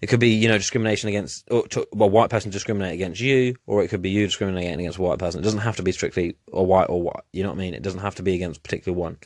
It 0.00 0.08
could 0.08 0.20
be, 0.20 0.30
you 0.30 0.48
know, 0.48 0.56
discrimination 0.56 1.10
against, 1.10 1.46
or 1.50 1.66
to, 1.68 1.86
well, 1.92 2.08
white 2.08 2.30
person 2.30 2.50
discriminate 2.50 2.94
against 2.94 3.20
you, 3.20 3.56
or 3.66 3.82
it 3.82 3.88
could 3.88 4.00
be 4.00 4.10
you 4.10 4.26
discriminating 4.26 4.80
against 4.80 4.98
a 4.98 5.02
white 5.02 5.18
person. 5.18 5.40
It 5.40 5.44
doesn't 5.44 5.60
have 5.60 5.76
to 5.76 5.82
be 5.82 5.92
strictly 5.92 6.36
a 6.52 6.62
white 6.62 6.88
or 6.88 7.02
white. 7.02 7.22
You 7.32 7.42
know 7.42 7.50
what 7.50 7.56
I 7.56 7.58
mean? 7.58 7.74
It 7.74 7.82
doesn't 7.82 8.00
have 8.00 8.14
to 8.14 8.22
be 8.22 8.34
against 8.34 8.58
a 8.58 8.62
particular 8.62 8.96
one. 8.96 9.18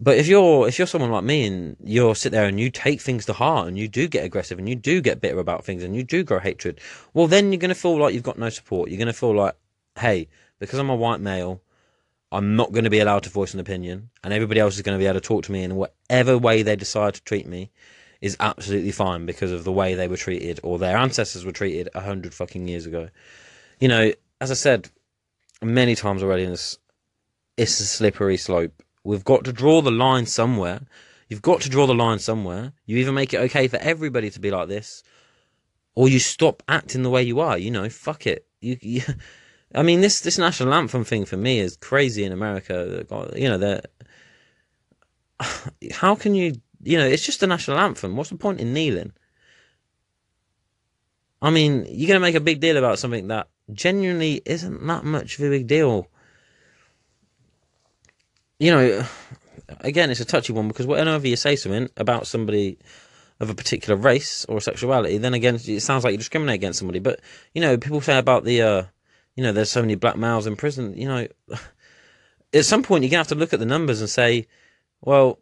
But 0.00 0.16
if 0.16 0.28
you're 0.28 0.68
if 0.68 0.78
you're 0.78 0.86
someone 0.86 1.10
like 1.10 1.24
me 1.24 1.46
and 1.46 1.76
you're 1.82 2.14
sit 2.14 2.30
there 2.30 2.46
and 2.46 2.60
you 2.60 2.70
take 2.70 3.00
things 3.00 3.26
to 3.26 3.32
heart 3.32 3.66
and 3.66 3.76
you 3.76 3.88
do 3.88 4.06
get 4.06 4.24
aggressive 4.24 4.58
and 4.58 4.68
you 4.68 4.76
do 4.76 5.00
get 5.00 5.20
bitter 5.20 5.40
about 5.40 5.64
things 5.64 5.82
and 5.82 5.96
you 5.96 6.04
do 6.04 6.22
grow 6.22 6.38
hatred, 6.38 6.80
well 7.14 7.26
then 7.26 7.50
you're 7.50 7.58
gonna 7.58 7.74
feel 7.74 7.98
like 7.98 8.14
you've 8.14 8.22
got 8.22 8.38
no 8.38 8.48
support. 8.48 8.90
You're 8.90 8.98
gonna 8.98 9.12
feel 9.12 9.34
like, 9.34 9.56
hey, 9.98 10.28
because 10.60 10.78
I'm 10.78 10.90
a 10.90 10.94
white 10.94 11.20
male, 11.20 11.62
I'm 12.30 12.56
not 12.56 12.72
going 12.72 12.84
to 12.84 12.90
be 12.90 12.98
allowed 12.98 13.22
to 13.22 13.30
voice 13.30 13.54
an 13.54 13.60
opinion, 13.60 14.10
and 14.22 14.34
everybody 14.34 14.60
else 14.60 14.76
is 14.76 14.82
going 14.82 14.98
to 14.98 15.02
be 15.02 15.06
able 15.06 15.20
to 15.20 15.26
talk 15.26 15.44
to 15.44 15.52
me 15.52 15.62
in 15.62 15.76
whatever 15.76 16.36
way 16.36 16.62
they 16.62 16.76
decide 16.76 17.14
to 17.14 17.22
treat 17.22 17.46
me 17.46 17.70
is 18.20 18.36
absolutely 18.40 18.90
fine 18.90 19.26
because 19.26 19.52
of 19.52 19.64
the 19.64 19.72
way 19.72 19.94
they 19.94 20.08
were 20.08 20.16
treated 20.16 20.58
or 20.62 20.78
their 20.78 20.96
ancestors 20.96 21.44
were 21.44 21.52
treated 21.52 21.88
a 21.94 22.00
hundred 22.00 22.34
fucking 22.34 22.66
years 22.66 22.86
ago. 22.86 23.08
You 23.78 23.88
know, 23.88 24.12
as 24.40 24.50
I 24.50 24.54
said 24.54 24.90
many 25.62 25.94
times 25.94 26.22
already 26.22 26.44
in 26.44 26.50
this, 26.50 26.78
it's 27.56 27.78
a 27.80 27.86
slippery 27.86 28.36
slope. 28.36 28.82
We've 29.04 29.24
got 29.24 29.44
to 29.44 29.52
draw 29.52 29.80
the 29.80 29.90
line 29.90 30.26
somewhere. 30.26 30.80
You've 31.28 31.42
got 31.42 31.60
to 31.62 31.68
draw 31.68 31.86
the 31.86 31.94
line 31.94 32.18
somewhere. 32.18 32.72
You 32.86 32.98
either 32.98 33.12
make 33.12 33.34
it 33.34 33.40
okay 33.42 33.68
for 33.68 33.76
everybody 33.76 34.30
to 34.30 34.40
be 34.40 34.50
like 34.50 34.68
this, 34.68 35.02
or 35.94 36.08
you 36.08 36.18
stop 36.18 36.62
acting 36.68 37.02
the 37.02 37.10
way 37.10 37.22
you 37.22 37.40
are. 37.40 37.58
You 37.58 37.70
know, 37.70 37.88
fuck 37.88 38.26
it. 38.26 38.46
You, 38.60 38.78
you 38.80 39.02
I 39.74 39.82
mean, 39.82 40.00
this 40.00 40.20
this 40.20 40.38
national 40.38 40.72
anthem 40.72 41.04
thing 41.04 41.24
for 41.24 41.36
me 41.36 41.60
is 41.60 41.76
crazy 41.76 42.24
in 42.24 42.32
America. 42.32 43.04
You 43.36 43.48
know, 43.50 43.58
that 43.58 43.90
how 45.92 46.14
can 46.14 46.34
you 46.34 46.54
you 46.82 46.98
know, 46.98 47.06
it's 47.06 47.24
just 47.24 47.42
a 47.42 47.46
national 47.46 47.78
anthem. 47.78 48.16
What's 48.16 48.30
the 48.30 48.36
point 48.36 48.60
in 48.60 48.72
kneeling? 48.72 49.12
I 51.40 51.50
mean, 51.50 51.86
you're 51.88 52.08
going 52.08 52.20
to 52.20 52.20
make 52.20 52.34
a 52.34 52.40
big 52.40 52.60
deal 52.60 52.76
about 52.76 52.98
something 52.98 53.28
that 53.28 53.48
genuinely 53.72 54.42
isn't 54.44 54.86
that 54.86 55.04
much 55.04 55.38
of 55.38 55.44
a 55.44 55.50
big 55.50 55.66
deal. 55.66 56.08
You 58.58 58.72
know, 58.72 59.06
again, 59.80 60.10
it's 60.10 60.20
a 60.20 60.24
touchy 60.24 60.52
one 60.52 60.68
because 60.68 60.86
whenever 60.86 61.28
you 61.28 61.36
say 61.36 61.54
something 61.54 61.88
about 61.96 62.26
somebody 62.26 62.78
of 63.40 63.50
a 63.50 63.54
particular 63.54 63.96
race 63.96 64.44
or 64.46 64.60
sexuality, 64.60 65.18
then 65.18 65.34
again, 65.34 65.54
it 65.54 65.80
sounds 65.80 66.02
like 66.02 66.12
you 66.12 66.18
discriminate 66.18 66.56
against 66.56 66.80
somebody. 66.80 66.98
But, 66.98 67.20
you 67.54 67.60
know, 67.60 67.76
people 67.76 68.00
say 68.00 68.18
about 68.18 68.44
the, 68.44 68.62
uh, 68.62 68.82
you 69.36 69.44
know, 69.44 69.52
there's 69.52 69.70
so 69.70 69.80
many 69.80 69.94
black 69.94 70.16
males 70.16 70.48
in 70.48 70.56
prison, 70.56 70.96
you 70.96 71.06
know, 71.06 71.28
at 72.52 72.64
some 72.64 72.82
point 72.82 73.04
you're 73.04 73.10
going 73.10 73.24
to 73.24 73.28
have 73.28 73.28
to 73.28 73.34
look 73.36 73.52
at 73.52 73.60
the 73.60 73.66
numbers 73.66 74.00
and 74.00 74.10
say, 74.10 74.48
well, 75.02 75.38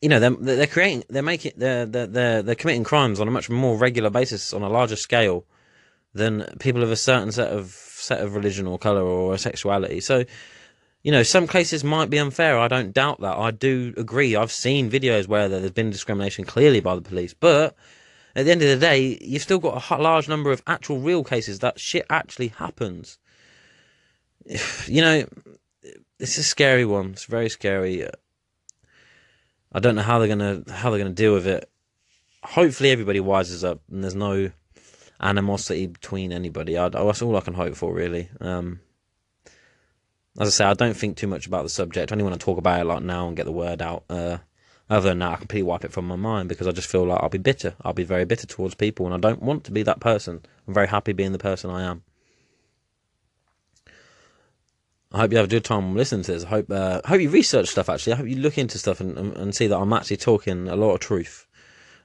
you 0.00 0.08
know 0.08 0.18
they're 0.18 0.56
they're 0.56 0.66
creating 0.66 1.04
they're 1.08 1.22
making 1.22 1.52
they're 1.56 1.86
they're 1.86 2.42
they're 2.42 2.54
committing 2.54 2.84
crimes 2.84 3.20
on 3.20 3.28
a 3.28 3.30
much 3.30 3.50
more 3.50 3.76
regular 3.76 4.10
basis 4.10 4.52
on 4.52 4.62
a 4.62 4.68
larger 4.68 4.96
scale 4.96 5.44
than 6.14 6.44
people 6.58 6.82
of 6.82 6.90
a 6.90 6.96
certain 6.96 7.32
set 7.32 7.52
of 7.52 7.70
set 7.70 8.20
of 8.20 8.34
religion 8.34 8.66
or 8.66 8.78
color 8.78 9.02
or 9.02 9.36
sexuality. 9.38 10.00
So, 10.00 10.24
you 11.02 11.12
know, 11.12 11.22
some 11.22 11.46
cases 11.46 11.84
might 11.84 12.10
be 12.10 12.18
unfair. 12.18 12.58
I 12.58 12.68
don't 12.68 12.92
doubt 12.92 13.20
that. 13.20 13.36
I 13.36 13.50
do 13.50 13.94
agree. 13.96 14.34
I've 14.34 14.52
seen 14.52 14.90
videos 14.90 15.28
where 15.28 15.48
there's 15.48 15.70
been 15.70 15.90
discrimination 15.90 16.44
clearly 16.44 16.80
by 16.80 16.94
the 16.94 17.02
police, 17.02 17.34
but 17.34 17.76
at 18.34 18.44
the 18.44 18.52
end 18.52 18.62
of 18.62 18.68
the 18.68 18.76
day, 18.76 19.18
you've 19.20 19.42
still 19.42 19.58
got 19.58 19.90
a 19.90 20.02
large 20.02 20.28
number 20.28 20.50
of 20.50 20.62
actual 20.66 20.98
real 20.98 21.24
cases 21.24 21.60
that 21.60 21.78
shit 21.78 22.06
actually 22.10 22.48
happens. 22.48 23.18
You 24.86 25.02
know, 25.02 25.24
it's 26.18 26.38
a 26.38 26.42
scary 26.42 26.84
one. 26.84 27.10
It's 27.10 27.26
very 27.26 27.48
scary. 27.48 28.08
I 29.72 29.78
don't 29.78 29.94
know 29.94 30.02
how 30.02 30.18
they're 30.18 30.28
gonna 30.28 30.62
how 30.68 30.90
they're 30.90 30.98
gonna 30.98 31.10
deal 31.10 31.34
with 31.34 31.46
it. 31.46 31.70
Hopefully, 32.42 32.90
everybody 32.90 33.20
wises 33.20 33.64
up 33.64 33.80
and 33.90 34.02
there's 34.02 34.14
no 34.14 34.50
animosity 35.20 35.86
between 35.86 36.32
anybody. 36.32 36.76
I, 36.78 36.88
that's 36.88 37.22
all 37.22 37.36
I 37.36 37.40
can 37.40 37.54
hope 37.54 37.76
for, 37.76 37.92
really. 37.92 38.28
Um, 38.40 38.80
as 40.38 40.48
I 40.48 40.50
say, 40.50 40.64
I 40.64 40.74
don't 40.74 40.96
think 40.96 41.16
too 41.16 41.26
much 41.26 41.46
about 41.46 41.64
the 41.64 41.68
subject. 41.68 42.10
I 42.10 42.14
only 42.14 42.24
want 42.24 42.40
to 42.40 42.44
talk 42.44 42.58
about 42.58 42.80
it 42.80 42.84
like 42.84 43.02
now 43.02 43.28
and 43.28 43.36
get 43.36 43.44
the 43.44 43.52
word 43.52 43.82
out. 43.82 44.04
Uh, 44.08 44.38
other 44.88 45.10
than 45.10 45.20
that, 45.20 45.32
I 45.32 45.36
completely 45.36 45.64
wipe 45.64 45.84
it 45.84 45.92
from 45.92 46.06
my 46.06 46.16
mind 46.16 46.48
because 46.48 46.66
I 46.66 46.72
just 46.72 46.88
feel 46.88 47.04
like 47.04 47.22
I'll 47.22 47.28
be 47.28 47.38
bitter. 47.38 47.74
I'll 47.82 47.92
be 47.92 48.04
very 48.04 48.24
bitter 48.24 48.46
towards 48.46 48.74
people, 48.74 49.06
and 49.06 49.14
I 49.14 49.18
don't 49.18 49.42
want 49.42 49.64
to 49.64 49.72
be 49.72 49.82
that 49.84 50.00
person. 50.00 50.40
I'm 50.66 50.74
very 50.74 50.88
happy 50.88 51.12
being 51.12 51.32
the 51.32 51.38
person 51.38 51.70
I 51.70 51.82
am. 51.82 52.02
I 55.12 55.18
hope 55.18 55.32
you 55.32 55.38
have 55.38 55.46
a 55.46 55.50
good 55.50 55.64
time 55.64 55.96
listening 55.96 56.22
to 56.24 56.32
this. 56.32 56.44
I 56.44 56.48
hope 56.48 56.70
uh, 56.70 57.00
hope 57.04 57.20
you 57.20 57.30
research 57.30 57.68
stuff. 57.68 57.88
Actually, 57.88 58.14
I 58.14 58.16
hope 58.16 58.26
you 58.26 58.36
look 58.36 58.58
into 58.58 58.78
stuff 58.78 59.00
and, 59.00 59.18
and, 59.18 59.36
and 59.36 59.54
see 59.54 59.66
that 59.66 59.76
I'm 59.76 59.92
actually 59.92 60.18
talking 60.18 60.68
a 60.68 60.76
lot 60.76 60.94
of 60.94 61.00
truth. 61.00 61.46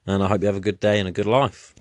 And 0.08 0.24
I 0.24 0.28
hope 0.28 0.42
you 0.42 0.48
have 0.48 0.56
a 0.56 0.62
good 0.62 0.80
day 0.80 1.00
and 1.00 1.08
a 1.08 1.12
good 1.12 1.26
life. 1.26 1.74